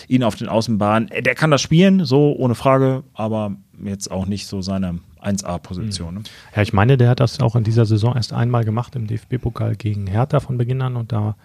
ihn 0.08 0.24
auf 0.24 0.36
den 0.36 0.48
Außenbahnen. 0.48 1.10
Äh, 1.12 1.22
der 1.22 1.36
kann 1.36 1.52
das 1.52 1.62
spielen, 1.62 2.06
so 2.06 2.36
ohne 2.36 2.56
Frage, 2.56 3.04
aber 3.14 3.56
jetzt 3.84 4.12
auch 4.12 4.26
nicht 4.26 4.48
so 4.48 4.62
seine 4.62 5.00
1A-Position. 5.22 6.16
Ne? 6.16 6.24
Ja, 6.56 6.62
ich 6.62 6.74
meine, 6.74 6.98
der 6.98 7.10
hat 7.10 7.20
das 7.20 7.40
auch 7.40 7.56
in 7.56 7.64
dieser 7.64 7.86
Saison 7.86 8.16
erst 8.16 8.34
einmal 8.34 8.64
gemacht 8.64 8.96
im 8.96 9.08
DFB-Pokal 9.08 9.76
gegen 9.76 10.08
Hertha 10.08 10.40
von 10.40 10.58
Beginn 10.58 10.82
an 10.82 10.96
und 10.96 11.12
da 11.12 11.36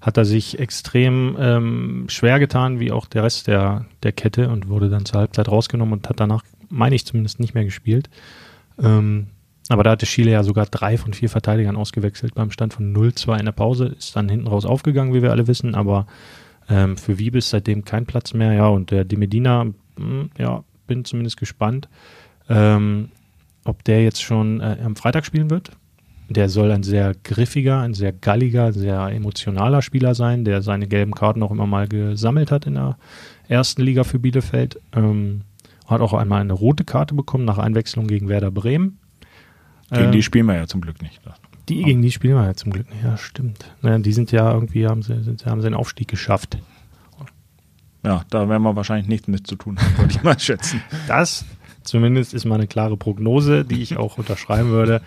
hat 0.00 0.16
er 0.18 0.24
sich 0.24 0.58
extrem 0.58 1.36
ähm, 1.38 2.04
schwer 2.08 2.38
getan, 2.38 2.78
wie 2.78 2.92
auch 2.92 3.06
der 3.06 3.22
Rest 3.22 3.46
der, 3.46 3.86
der 4.02 4.12
Kette 4.12 4.50
und 4.50 4.68
wurde 4.68 4.90
dann 4.90 5.06
zur 5.06 5.20
Halbzeit 5.20 5.48
rausgenommen 5.48 5.94
und 5.94 6.08
hat 6.08 6.20
danach, 6.20 6.42
meine 6.68 6.94
ich 6.94 7.06
zumindest, 7.06 7.40
nicht 7.40 7.54
mehr 7.54 7.64
gespielt. 7.64 8.10
Ähm, 8.82 9.28
aber 9.68 9.82
da 9.82 9.92
hatte 9.92 10.06
Chile 10.06 10.32
ja 10.32 10.42
sogar 10.42 10.66
drei 10.66 10.98
von 10.98 11.14
vier 11.14 11.30
Verteidigern 11.30 11.76
ausgewechselt 11.76 12.34
beim 12.34 12.50
Stand 12.50 12.74
von 12.74 12.94
0-2 12.94 13.38
in 13.38 13.46
der 13.46 13.52
Pause. 13.52 13.86
Ist 13.86 14.14
dann 14.14 14.28
hinten 14.28 14.46
raus 14.46 14.66
aufgegangen, 14.66 15.14
wie 15.14 15.22
wir 15.22 15.30
alle 15.30 15.46
wissen, 15.46 15.74
aber 15.74 16.06
ähm, 16.68 16.96
für 16.96 17.18
ist 17.18 17.50
seitdem 17.50 17.84
kein 17.84 18.06
Platz 18.06 18.34
mehr. 18.34 18.52
Ja, 18.52 18.68
und 18.68 18.90
der 18.90 19.04
Di 19.04 19.16
Medina, 19.16 19.64
mh, 19.64 19.74
hm, 19.96 20.30
ja, 20.38 20.64
bin 20.86 21.04
zumindest 21.04 21.38
gespannt, 21.38 21.88
ähm, 22.48 23.08
ob 23.64 23.84
der 23.84 24.02
jetzt 24.02 24.22
schon 24.22 24.60
äh, 24.60 24.76
am 24.84 24.96
Freitag 24.96 25.24
spielen 25.24 25.50
wird. 25.50 25.70
Der 26.28 26.48
soll 26.48 26.70
ein 26.70 26.82
sehr 26.82 27.14
griffiger, 27.22 27.80
ein 27.80 27.94
sehr 27.94 28.12
galliger, 28.12 28.72
sehr 28.72 29.08
emotionaler 29.08 29.82
Spieler 29.82 30.14
sein, 30.14 30.44
der 30.44 30.62
seine 30.62 30.88
gelben 30.88 31.12
Karten 31.12 31.42
auch 31.42 31.50
immer 31.50 31.66
mal 31.66 31.86
gesammelt 31.86 32.50
hat 32.50 32.66
in 32.66 32.74
der 32.74 32.96
ersten 33.48 33.82
Liga 33.82 34.04
für 34.04 34.18
Bielefeld. 34.18 34.80
Ähm, 34.94 35.42
hat 35.86 36.00
auch 36.00 36.12
einmal 36.12 36.40
eine 36.40 36.52
rote 36.52 36.84
Karte 36.84 37.14
bekommen 37.14 37.44
nach 37.44 37.58
Einwechslung 37.58 38.06
gegen 38.06 38.28
Werder 38.28 38.50
Bremen. 38.50 38.98
Gegen 39.90 40.06
ähm, 40.06 40.12
die 40.12 40.22
spielen 40.22 40.46
wir 40.46 40.56
ja 40.56 40.66
zum 40.66 40.80
Glück 40.80 41.02
nicht. 41.02 41.20
Die 41.68 41.82
gegen 41.82 42.02
die 42.02 42.10
spielen 42.10 42.36
wir 42.36 42.44
ja 42.44 42.54
zum 42.54 42.72
Glück 42.72 42.90
nicht. 42.90 43.02
Ja, 43.02 43.16
stimmt. 43.16 43.72
Ja, 43.82 43.98
die 43.98 44.12
sind 44.12 44.32
ja 44.32 44.52
irgendwie, 44.52 44.86
haben 44.86 45.02
sie, 45.02 45.22
sind, 45.22 45.44
haben 45.46 45.60
sie 45.60 45.68
den 45.68 45.74
Aufstieg 45.74 46.08
geschafft. 46.08 46.58
Ja, 48.04 48.22
da 48.28 48.48
werden 48.50 48.62
wir 48.62 48.76
wahrscheinlich 48.76 49.08
nichts 49.08 49.28
mit 49.28 49.46
zu 49.46 49.56
tun 49.56 49.78
haben, 49.78 49.96
würde 49.96 50.10
ich 50.12 50.22
mal 50.22 50.38
schätzen. 50.38 50.82
Das 51.08 51.44
zumindest 51.84 52.34
ist 52.34 52.44
mal 52.44 52.56
eine 52.56 52.66
klare 52.66 52.96
Prognose, 52.96 53.64
die 53.64 53.82
ich 53.82 53.96
auch 53.96 54.18
unterschreiben 54.18 54.70
würde. 54.70 55.00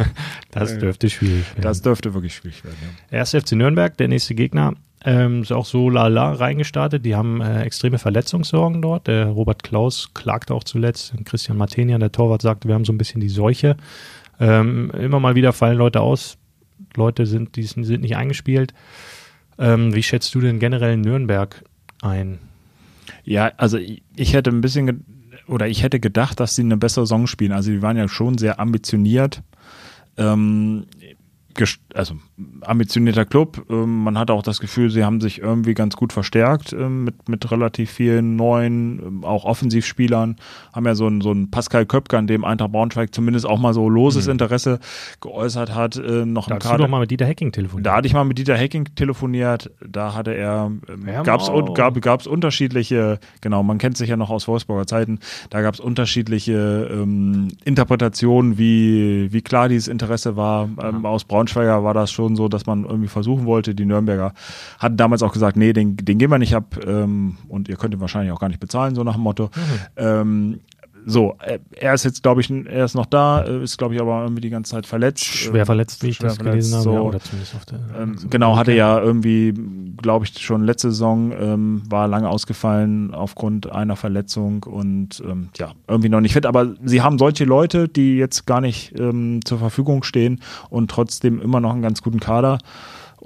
das 0.50 0.78
dürfte 0.78 1.08
schwierig 1.08 1.48
werden. 1.50 1.62
Das 1.62 1.82
dürfte 1.82 2.14
wirklich 2.14 2.34
schwierig 2.34 2.64
werden. 2.64 2.76
Ja. 3.10 3.18
Erst 3.18 3.36
FC 3.36 3.52
Nürnberg, 3.52 3.96
der 3.96 4.08
nächste 4.08 4.34
Gegner, 4.34 4.74
ähm, 5.04 5.42
ist 5.42 5.52
auch 5.52 5.66
so 5.66 5.88
lala 5.88 6.32
reingestartet. 6.32 7.04
Die 7.04 7.14
haben 7.14 7.40
äh, 7.40 7.62
extreme 7.62 7.98
Verletzungssorgen 7.98 8.82
dort. 8.82 9.06
Der 9.06 9.26
Robert 9.26 9.62
Klaus 9.62 10.10
klagte 10.14 10.52
auch 10.52 10.64
zuletzt. 10.64 11.14
Christian 11.24 11.56
Martenian, 11.56 12.00
der 12.00 12.12
Torwart, 12.12 12.42
sagte, 12.42 12.68
wir 12.68 12.74
haben 12.74 12.84
so 12.84 12.92
ein 12.92 12.98
bisschen 12.98 13.20
die 13.20 13.28
Seuche. 13.28 13.76
Ähm, 14.40 14.90
immer 14.90 15.20
mal 15.20 15.36
wieder 15.36 15.52
fallen 15.52 15.78
Leute 15.78 16.00
aus. 16.00 16.38
Leute 16.96 17.26
sind, 17.26 17.56
die 17.56 17.62
sind 17.62 18.00
nicht 18.00 18.16
eingespielt. 18.16 18.74
Ähm, 19.58 19.94
wie 19.94 20.02
schätzt 20.02 20.34
du 20.34 20.40
denn 20.40 20.58
generell 20.58 20.96
Nürnberg 20.96 21.64
ein? 22.02 22.38
Ja, 23.24 23.52
also 23.56 23.78
ich, 23.78 24.02
ich 24.16 24.34
hätte 24.34 24.50
ein 24.50 24.60
bisschen 24.60 25.04
oder 25.48 25.68
ich 25.68 25.82
hätte 25.82 26.00
gedacht, 26.00 26.40
dass 26.40 26.54
sie 26.54 26.62
eine 26.62 26.76
bessere 26.76 27.06
Saison 27.06 27.26
spielen. 27.26 27.52
Also 27.52 27.70
die 27.70 27.82
waren 27.82 27.96
ja 27.96 28.08
schon 28.08 28.38
sehr 28.38 28.60
ambitioniert. 28.60 29.42
Ähm, 30.16 30.86
also 31.94 32.16
ambitionierter 32.62 33.24
Club. 33.24 33.64
Ähm, 33.70 34.04
man 34.04 34.18
hat 34.18 34.30
auch 34.30 34.42
das 34.42 34.60
Gefühl, 34.60 34.90
sie 34.90 35.04
haben 35.04 35.20
sich 35.20 35.40
irgendwie 35.40 35.74
ganz 35.74 35.96
gut 35.96 36.12
verstärkt 36.12 36.72
ähm, 36.72 37.04
mit, 37.04 37.28
mit 37.28 37.50
relativ 37.50 37.90
vielen 37.90 38.36
neuen, 38.36 39.00
ähm, 39.04 39.24
auch 39.24 39.44
Offensivspielern. 39.44 40.36
Haben 40.72 40.86
ja 40.86 40.94
so 40.94 41.06
einen, 41.06 41.20
so 41.20 41.30
einen 41.30 41.50
Pascal 41.50 41.86
Köpke, 41.86 42.18
an 42.18 42.26
dem 42.26 42.44
Eintracht 42.44 42.72
Braunschweig 42.72 43.14
zumindest 43.14 43.46
auch 43.46 43.58
mal 43.58 43.72
so 43.74 43.88
loses 43.88 44.26
mhm. 44.26 44.32
Interesse 44.32 44.80
geäußert 45.20 45.74
hat. 45.74 45.96
Äh, 45.96 46.26
noch 46.26 46.48
da 46.48 46.56
hast 46.56 46.72
du 46.72 46.76
doch 46.76 46.88
mal 46.88 47.00
mit 47.00 47.10
Dieter 47.10 47.26
Hecking 47.26 47.52
telefoniert. 47.52 47.86
Da 47.86 47.96
hatte 47.96 48.06
ich 48.06 48.14
mal 48.14 48.24
mit 48.24 48.38
Dieter 48.38 48.56
Hecking 48.56 48.94
telefoniert. 48.94 49.70
Da 49.86 50.14
hatte 50.14 50.32
er, 50.34 50.70
ähm, 50.88 51.24
gab 51.24 51.40
es 51.40 51.50
gab, 51.74 52.00
gab's 52.00 52.26
unterschiedliche, 52.26 53.18
genau, 53.40 53.62
man 53.62 53.78
kennt 53.78 53.96
sich 53.96 54.10
ja 54.10 54.16
noch 54.16 54.30
aus 54.30 54.48
Wolfsburger 54.48 54.86
Zeiten, 54.86 55.20
da 55.50 55.62
gab 55.62 55.74
es 55.74 55.80
unterschiedliche 55.80 56.88
ähm, 56.92 57.48
Interpretationen, 57.64 58.58
wie, 58.58 59.32
wie 59.32 59.42
klar 59.42 59.68
dieses 59.68 59.88
Interesse 59.88 60.36
war. 60.36 60.68
Ähm, 60.82 61.06
aus 61.06 61.24
Braunschweiger 61.46 61.84
war 61.84 61.94
das 61.94 62.10
schon 62.10 62.36
so, 62.36 62.48
dass 62.48 62.66
man 62.66 62.84
irgendwie 62.84 63.08
versuchen 63.08 63.46
wollte. 63.46 63.74
Die 63.74 63.84
Nürnberger 63.84 64.32
hatten 64.78 64.96
damals 64.96 65.22
auch 65.22 65.32
gesagt, 65.32 65.56
nee, 65.56 65.72
den, 65.72 65.96
den 65.96 66.18
gehen 66.18 66.30
wir 66.30 66.38
nicht 66.38 66.54
ab 66.54 66.76
ähm, 66.84 67.38
und 67.48 67.68
ihr 67.68 67.76
könnt 67.76 67.94
ihn 67.94 68.00
wahrscheinlich 68.00 68.32
auch 68.32 68.40
gar 68.40 68.48
nicht 68.48 68.60
bezahlen, 68.60 68.94
so 68.94 69.04
nach 69.04 69.14
dem 69.14 69.22
Motto. 69.22 69.44
Mhm. 69.54 69.70
Ähm, 69.96 70.60
so, 71.08 71.36
äh, 71.38 71.60
er 71.76 71.94
ist 71.94 72.04
jetzt, 72.04 72.24
glaube 72.24 72.40
ich, 72.40 72.50
er 72.50 72.84
ist 72.84 72.94
noch 72.94 73.06
da, 73.06 73.44
äh, 73.44 73.62
ist, 73.62 73.78
glaube 73.78 73.94
ich, 73.94 74.00
aber 74.00 74.22
irgendwie 74.22 74.40
die 74.40 74.50
ganze 74.50 74.72
Zeit 74.72 74.86
verletzt. 74.86 75.24
Schwer 75.24 75.64
verletzt, 75.64 76.02
wie 76.02 76.08
ich 76.08 76.18
das 76.18 76.36
gelesen 76.36 76.74
habe. 76.74 76.82
So. 76.82 76.92
Ja, 76.94 77.00
oder 77.00 77.20
zumindest 77.20 77.54
auf 77.54 77.64
der, 77.64 77.78
ähm, 77.96 78.18
so 78.18 78.26
genau, 78.28 78.56
hatte 78.56 78.72
ja 78.72 79.00
irgendwie, 79.00 79.54
glaube 80.02 80.24
ich, 80.24 80.36
schon 80.36 80.64
letzte 80.64 80.90
Saison, 80.90 81.32
ähm, 81.40 81.82
war 81.88 82.08
lange 82.08 82.28
ausgefallen 82.28 83.14
aufgrund 83.14 83.70
einer 83.70 83.94
Verletzung 83.94 84.64
und 84.64 85.22
ähm, 85.24 85.50
ja, 85.56 85.72
irgendwie 85.86 86.08
noch 86.08 86.20
nicht 86.20 86.32
fit. 86.32 86.44
Aber 86.44 86.74
sie 86.84 87.02
haben 87.02 87.18
solche 87.18 87.44
Leute, 87.44 87.88
die 87.88 88.16
jetzt 88.16 88.44
gar 88.44 88.60
nicht 88.60 88.98
ähm, 88.98 89.44
zur 89.44 89.58
Verfügung 89.58 90.02
stehen 90.02 90.40
und 90.70 90.90
trotzdem 90.90 91.40
immer 91.40 91.60
noch 91.60 91.72
einen 91.72 91.82
ganz 91.82 92.02
guten 92.02 92.18
Kader. 92.18 92.58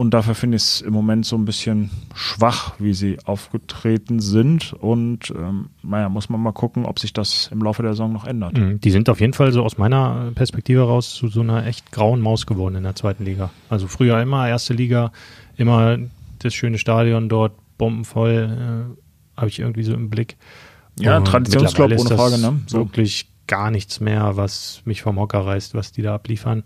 Und 0.00 0.12
dafür 0.12 0.34
finde 0.34 0.56
ich 0.56 0.62
es 0.62 0.80
im 0.80 0.94
Moment 0.94 1.26
so 1.26 1.36
ein 1.36 1.44
bisschen 1.44 1.90
schwach, 2.14 2.72
wie 2.78 2.94
sie 2.94 3.18
aufgetreten 3.26 4.18
sind. 4.20 4.72
Und 4.72 5.30
ähm, 5.36 5.68
naja, 5.82 6.08
muss 6.08 6.30
man 6.30 6.40
mal 6.40 6.52
gucken, 6.52 6.86
ob 6.86 6.98
sich 6.98 7.12
das 7.12 7.50
im 7.52 7.60
Laufe 7.62 7.82
der 7.82 7.92
Saison 7.92 8.10
noch 8.10 8.26
ändert. 8.26 8.56
Mhm. 8.56 8.80
Die 8.80 8.90
sind 8.92 9.10
auf 9.10 9.20
jeden 9.20 9.34
Fall 9.34 9.52
so 9.52 9.62
aus 9.62 9.76
meiner 9.76 10.32
Perspektive 10.34 10.80
raus 10.80 11.12
zu 11.12 11.28
so 11.28 11.42
einer 11.42 11.66
echt 11.66 11.92
grauen 11.92 12.22
Maus 12.22 12.46
geworden 12.46 12.76
in 12.76 12.82
der 12.84 12.94
zweiten 12.94 13.26
Liga. 13.26 13.50
Also 13.68 13.88
früher 13.88 14.18
immer 14.22 14.48
erste 14.48 14.72
Liga, 14.72 15.12
immer 15.58 15.98
das 16.38 16.54
schöne 16.54 16.78
Stadion 16.78 17.28
dort, 17.28 17.52
bombenvoll, 17.76 18.96
äh, 18.96 19.38
habe 19.38 19.48
ich 19.50 19.58
irgendwie 19.58 19.82
so 19.82 19.92
im 19.92 20.08
Blick. 20.08 20.38
Ja, 20.98 21.20
Traditionsclub 21.20 21.92
ohne 21.92 22.16
Frage, 22.16 22.38
ne? 22.38 22.58
So. 22.68 22.78
Wirklich 22.78 23.28
gar 23.46 23.70
nichts 23.70 24.00
mehr, 24.00 24.38
was 24.38 24.80
mich 24.86 25.02
vom 25.02 25.20
Hocker 25.20 25.40
reißt, 25.40 25.74
was 25.74 25.92
die 25.92 26.00
da 26.00 26.14
abliefern. 26.14 26.64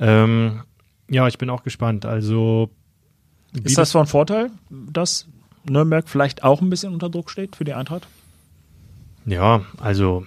Ähm, 0.00 0.62
ja, 1.08 1.28
ich 1.28 1.38
bin 1.38 1.50
auch 1.50 1.62
gespannt. 1.62 2.06
Also 2.06 2.70
ist 3.62 3.78
das 3.78 3.90
so 3.90 3.98
ein 4.00 4.06
Vorteil, 4.06 4.50
dass 4.70 5.26
Nürnberg 5.68 6.08
vielleicht 6.08 6.42
auch 6.42 6.60
ein 6.60 6.70
bisschen 6.70 6.92
unter 6.92 7.08
Druck 7.08 7.30
steht 7.30 7.56
für 7.56 7.64
die 7.64 7.74
Eintracht? 7.74 8.06
Ja, 9.26 9.62
also 9.78 10.26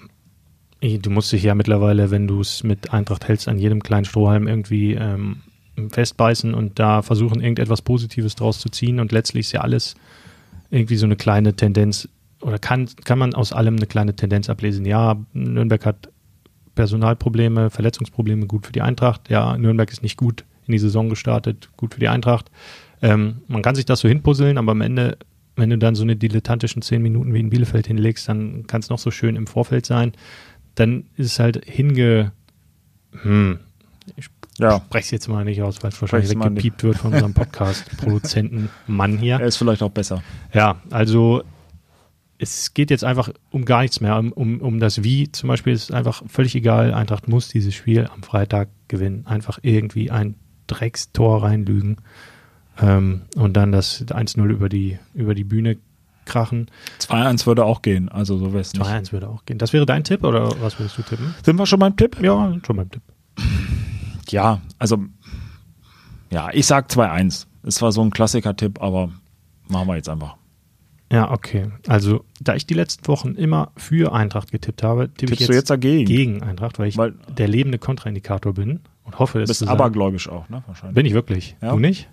du 0.82 1.10
musst 1.10 1.32
dich 1.32 1.44
ja 1.44 1.56
mittlerweile, 1.56 2.12
wenn 2.12 2.28
du 2.28 2.42
es 2.42 2.63
mit 2.63 2.94
Eintracht 2.94 3.28
hältst, 3.28 3.48
an 3.48 3.60
jedem 3.60 3.84
kleinen 3.84 4.06
Strohhalm 4.06 4.48
irgendwie 4.48 4.94
ähm, 4.94 5.42
festbeißen 5.90 6.54
und 6.54 6.80
da 6.80 7.02
versuchen, 7.02 7.42
irgendetwas 7.42 7.82
Positives 7.82 8.36
draus 8.36 8.60
zu 8.60 8.70
ziehen. 8.70 9.00
Und 9.00 9.12
letztlich 9.12 9.48
ist 9.48 9.52
ja 9.52 9.62
alles 9.62 9.96
irgendwie 10.70 10.98
so 10.98 11.06
eine 11.06 11.16
kleine 11.16 11.56
Tendenz 11.56 12.10
oder 12.42 12.60
kann, 12.60 12.88
kann 13.04 13.20
man 13.20 13.34
aus 13.34 13.52
allem 13.52 13.76
eine 13.76 13.88
kleine 13.88 14.16
Tendenz 14.16 14.50
ablesen. 14.50 14.86
Ja, 14.86 15.18
Nürnberg 15.34 15.86
hat 15.86 16.10
Personalprobleme, 16.76 17.72
Verletzungsprobleme, 17.72 18.46
gut 18.46 18.68
für 18.68 18.72
die 18.72 18.82
Eintracht. 18.82 19.30
Ja, 19.30 19.58
Nürnberg 19.58 19.92
ist 19.92 20.04
nicht 20.04 20.18
gut 20.18 20.46
in 20.67 20.73
die 20.73 20.80
Saison 20.80 21.10
gestartet, 21.10 21.69
gut 21.77 21.93
für 21.93 21.99
die 21.99 22.08
Eintracht. 22.10 22.51
Ähm, 23.01 23.41
man 23.47 23.62
kann 23.62 23.75
sich 23.75 23.86
das 23.86 23.99
so 23.99 24.08
hinpuzzeln, 24.08 24.58
aber 24.58 24.71
am 24.71 24.82
Ende 24.82 25.17
wenn 25.58 25.71
du 25.71 25.77
dann 25.77 25.95
so 25.95 26.03
eine 26.03 26.15
dilettantischen 26.15 26.82
zehn 26.82 27.01
Minuten 27.01 27.34
wie 27.34 27.39
in 27.39 27.49
Bielefeld 27.49 27.88
hinlegst, 27.88 28.30
dann 28.30 28.67
kann 28.67 28.82
es 28.82 28.89
noch 28.89 28.99
so 28.99 29.12
schön 29.12 29.36
im 29.36 29.47
Vorfeld 29.47 29.86
sein. 29.86 30.13
Dann 30.75 31.06
ist 31.17 31.25
es 31.34 31.39
halt 31.39 31.65
hinge. 31.65 32.32
Hm, 33.23 33.60
ich 34.15 34.27
Ja, 34.60 34.82
spreche 34.86 35.06
es 35.06 35.12
jetzt 35.12 35.27
mal 35.27 35.43
nicht 35.43 35.62
aus, 35.62 35.82
weil 35.82 35.89
es 35.91 35.99
wahrscheinlich 35.99 36.30
Sprech's 36.30 36.45
weggepiept 36.45 36.84
wird 36.84 36.97
von 36.97 37.12
unserem 37.12 37.34
Podcast-Produzenten 37.34 38.69
Mann 38.88 39.17
hier. 39.17 39.39
er 39.39 39.47
ist 39.47 39.58
vielleicht 39.58 39.82
auch 39.82 39.89
besser. 39.89 40.23
Ja, 40.53 40.80
also 40.91 41.43
es 42.38 42.75
geht 42.75 42.91
jetzt 42.91 43.03
einfach 43.03 43.32
um 43.49 43.65
gar 43.65 43.82
nichts 43.82 43.99
mehr. 43.99 44.15
Um, 44.17 44.32
um, 44.32 44.62
um 44.62 44.80
das 44.80 45.03
Wie 45.03 45.32
zum 45.32 45.47
Beispiel 45.47 45.73
ist 45.73 45.91
einfach 45.91 46.21
völlig 46.27 46.56
egal. 46.56 46.93
Eintracht 46.93 47.27
muss 47.27 47.47
dieses 47.47 47.73
Spiel 47.73 48.08
am 48.13 48.21
Freitag 48.21 48.69
gewinnen. 48.88 49.25
Einfach 49.25 49.58
irgendwie 49.63 50.12
ein 50.12 50.36
Dreckstor 50.67 51.43
reinlügen 51.43 51.97
ähm, 52.80 53.21
und 53.36 53.53
dann 53.53 53.71
das 53.71 54.06
1-0 54.06 54.43
über 54.47 54.69
die, 54.69 54.99
über 55.13 55.34
die 55.36 55.43
Bühne 55.43 55.77
krachen. 56.25 56.67
2-1 56.99 57.45
würde 57.45 57.63
auch 57.65 57.82
gehen, 57.82 58.10
also 58.10 58.38
so 58.38 58.47
wäre 58.51 58.60
es 58.62 58.73
nicht. 58.73 58.86
2-1 58.86 59.12
würde 59.13 59.30
auch 59.30 59.45
gehen. 59.45 59.58
Das 59.58 59.73
wäre 59.73 59.86
dein 59.86 60.03
Tipp 60.03 60.23
oder 60.23 60.51
was 60.62 60.77
würdest 60.77 60.97
du 60.97 61.01
tippen? 61.01 61.34
Sind 61.43 61.58
wir 61.58 61.65
schon 61.65 61.80
beim 61.80 61.95
Tipp? 61.95 62.17
Ja, 62.21 62.53
schon 62.65 62.75
beim 62.75 62.91
Tipp. 62.91 63.01
Ja, 64.30 64.62
also 64.77 65.06
ja, 66.30 66.49
ich 66.53 66.65
sag 66.67 66.89
2-1. 66.89 67.47
Es 67.63 67.82
war 67.82 67.91
so 67.91 68.01
ein 68.01 68.12
Klassiker-Tipp, 68.12 68.82
aber 68.82 69.10
machen 69.69 69.88
wir 69.88 69.95
jetzt 69.95 70.10
einfach. 70.10 70.36
Ja, 71.12 71.32
okay. 71.32 71.67
Also, 71.88 72.25
da 72.41 72.56
ich 72.56 72.65
die 72.65 72.73
letzten 72.73 73.08
Wochen 73.08 73.36
immer 73.36 73.71
für 73.77 74.12
Eintracht 74.13 74.51
getippt 74.51 74.84
habe, 74.84 75.08
tippe 75.13 75.32
ich 75.34 75.38
Tippst 75.39 75.49
du 75.49 75.53
jetzt 75.53 75.69
dagegen? 75.69 76.06
gegen 76.06 76.43
Eintracht, 76.43 76.80
weil 76.80 76.89
ich 76.89 76.97
Weil- 76.97 77.13
der 77.38 77.47
lebende 77.47 77.77
Kontraindikator 77.80 78.53
bin 78.53 78.82
und 79.08 79.17
hoffe, 79.20 79.41
es 79.41 79.48
Bist 79.50 79.60
zu 79.60 79.65
sein. 79.65 79.74
abergläubisch 79.74 80.30
auch, 80.30 80.48
ne? 80.50 80.63
Wahrscheinlich. 80.67 80.93
Bin 80.96 81.06
ich 81.08 81.13
wirklich. 81.13 81.56
Ja. 81.62 81.72
Du 81.72 81.80
nicht? 81.80 82.08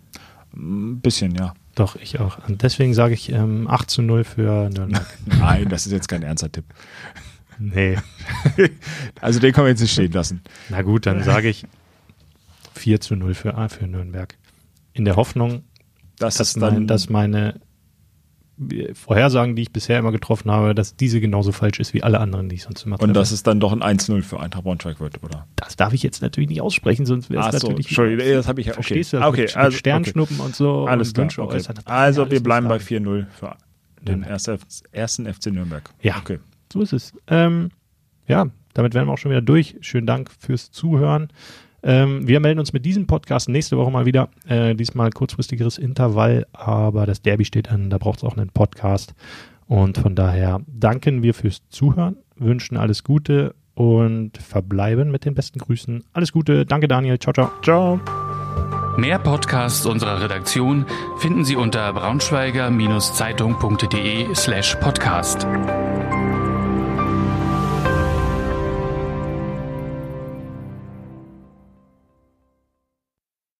Ein 0.56 1.00
bisschen, 1.00 1.34
ja. 1.34 1.52
Doch, 1.74 1.96
ich 1.96 2.20
auch. 2.20 2.38
Und 2.48 2.62
deswegen 2.62 2.94
sage 2.94 3.12
ich 3.14 3.30
ähm, 3.32 3.66
8 3.68 3.90
zu 3.90 4.00
0 4.02 4.24
für 4.24 4.70
Nürnberg. 4.70 5.06
Nein, 5.26 5.68
das 5.68 5.84
ist 5.86 5.92
jetzt 5.92 6.08
kein 6.08 6.22
ernster 6.22 6.50
Tipp. 6.50 6.64
nee. 7.58 7.96
Also 9.20 9.40
den 9.40 9.52
können 9.52 9.66
wir 9.66 9.70
jetzt 9.70 9.80
nicht 9.80 9.92
stehen 9.92 10.12
lassen. 10.12 10.42
Na 10.70 10.82
gut, 10.82 11.06
dann 11.06 11.22
sage 11.24 11.48
ich 11.48 11.66
4 12.74 13.00
zu 13.00 13.16
0 13.16 13.34
für, 13.34 13.68
für 13.68 13.86
Nürnberg. 13.86 14.36
In 14.92 15.04
der 15.04 15.16
Hoffnung, 15.16 15.64
Das 16.18 16.36
dass, 16.36 16.56
mein, 16.56 16.86
dass 16.86 17.08
meine 17.08 17.60
Vorhersagen, 18.94 19.56
die 19.56 19.62
ich 19.62 19.72
bisher 19.72 19.98
immer 19.98 20.12
getroffen 20.12 20.50
habe, 20.50 20.74
dass 20.74 20.94
diese 20.96 21.20
genauso 21.20 21.50
falsch 21.50 21.80
ist 21.80 21.92
wie 21.92 22.02
alle 22.02 22.20
anderen, 22.20 22.48
die 22.48 22.54
ich 22.54 22.62
sonst 22.62 22.84
immer 22.84 22.94
und 22.94 23.00
treffe. 23.00 23.12
dass 23.14 23.32
es 23.32 23.42
dann 23.42 23.58
doch 23.58 23.72
ein 23.72 23.82
1-0 23.82 24.22
für 24.22 24.38
Eintracht 24.38 24.64
Braunschweig 24.64 25.00
wird, 25.00 25.22
oder? 25.24 25.46
das 25.56 25.76
darf 25.76 25.92
ich 25.92 26.02
jetzt 26.02 26.22
natürlich 26.22 26.48
nicht 26.48 26.60
aussprechen, 26.60 27.04
sonst 27.04 27.30
wäre 27.30 27.48
es 27.48 27.60
so, 27.60 27.68
natürlich. 27.68 27.86
Entschuldigung, 27.86 28.34
das 28.34 28.46
habe 28.46 28.60
ich 28.60 28.66
ja. 28.68 28.72
Okay, 28.74 28.82
Verstehst 28.82 29.12
du 29.12 29.16
das 29.16 29.26
okay, 29.26 29.40
mit, 29.42 29.50
mit 29.50 29.56
also, 29.56 29.76
Sternschnuppen 29.76 30.40
und 30.40 30.54
so 30.54 30.82
okay. 30.82 30.90
Alles 30.90 31.08
und 31.08 31.14
klar. 31.14 31.24
Wünsche 31.24 31.42
Okay. 31.42 31.56
äußern? 31.56 31.76
Also 31.84 32.30
wir 32.30 32.42
bleiben 32.42 32.68
bei 32.68 32.76
nicht 32.76 32.88
sagen. 32.88 33.06
4-0 33.06 33.26
für 33.30 33.56
den 34.02 34.22
ersten 34.22 35.32
FC 35.32 35.46
Nürnberg. 35.46 35.90
Ja. 36.00 36.18
Okay. 36.18 36.38
So 36.72 36.80
ist 36.82 36.92
es. 36.92 37.12
Ähm, 37.26 37.70
ja, 38.26 38.46
damit 38.74 38.94
wären 38.94 39.06
wir 39.06 39.12
auch 39.12 39.18
schon 39.18 39.30
wieder 39.30 39.42
durch. 39.42 39.76
Schönen 39.80 40.06
Dank 40.06 40.30
fürs 40.38 40.70
Zuhören. 40.70 41.28
Ähm, 41.84 42.26
wir 42.26 42.40
melden 42.40 42.58
uns 42.58 42.72
mit 42.72 42.86
diesem 42.86 43.06
Podcast 43.06 43.48
nächste 43.48 43.76
Woche 43.76 43.90
mal 43.90 44.06
wieder. 44.06 44.28
Äh, 44.48 44.74
diesmal 44.74 45.10
kurzfristigeres 45.10 45.78
Intervall, 45.78 46.46
aber 46.52 47.06
das 47.06 47.20
Derby 47.20 47.44
steht 47.44 47.70
an, 47.70 47.90
da 47.90 47.98
braucht 47.98 48.18
es 48.18 48.24
auch 48.24 48.36
einen 48.36 48.48
Podcast. 48.48 49.14
Und 49.66 49.98
von 49.98 50.14
daher 50.14 50.60
danken 50.66 51.22
wir 51.22 51.34
fürs 51.34 51.62
Zuhören, 51.68 52.16
wünschen 52.36 52.76
alles 52.76 53.04
Gute 53.04 53.54
und 53.74 54.38
verbleiben 54.38 55.10
mit 55.10 55.26
den 55.26 55.34
besten 55.34 55.58
Grüßen. 55.58 56.04
Alles 56.12 56.32
Gute, 56.32 56.64
danke 56.64 56.88
Daniel, 56.88 57.18
ciao, 57.18 57.34
ciao. 57.34 57.50
Ciao. 57.62 58.00
Mehr 58.96 59.18
Podcasts 59.18 59.84
unserer 59.86 60.22
Redaktion 60.22 60.86
finden 61.18 61.44
Sie 61.44 61.56
unter 61.56 61.92
braunschweiger-zeitung.de 61.92 64.34
slash 64.34 64.76
podcast. 64.76 65.46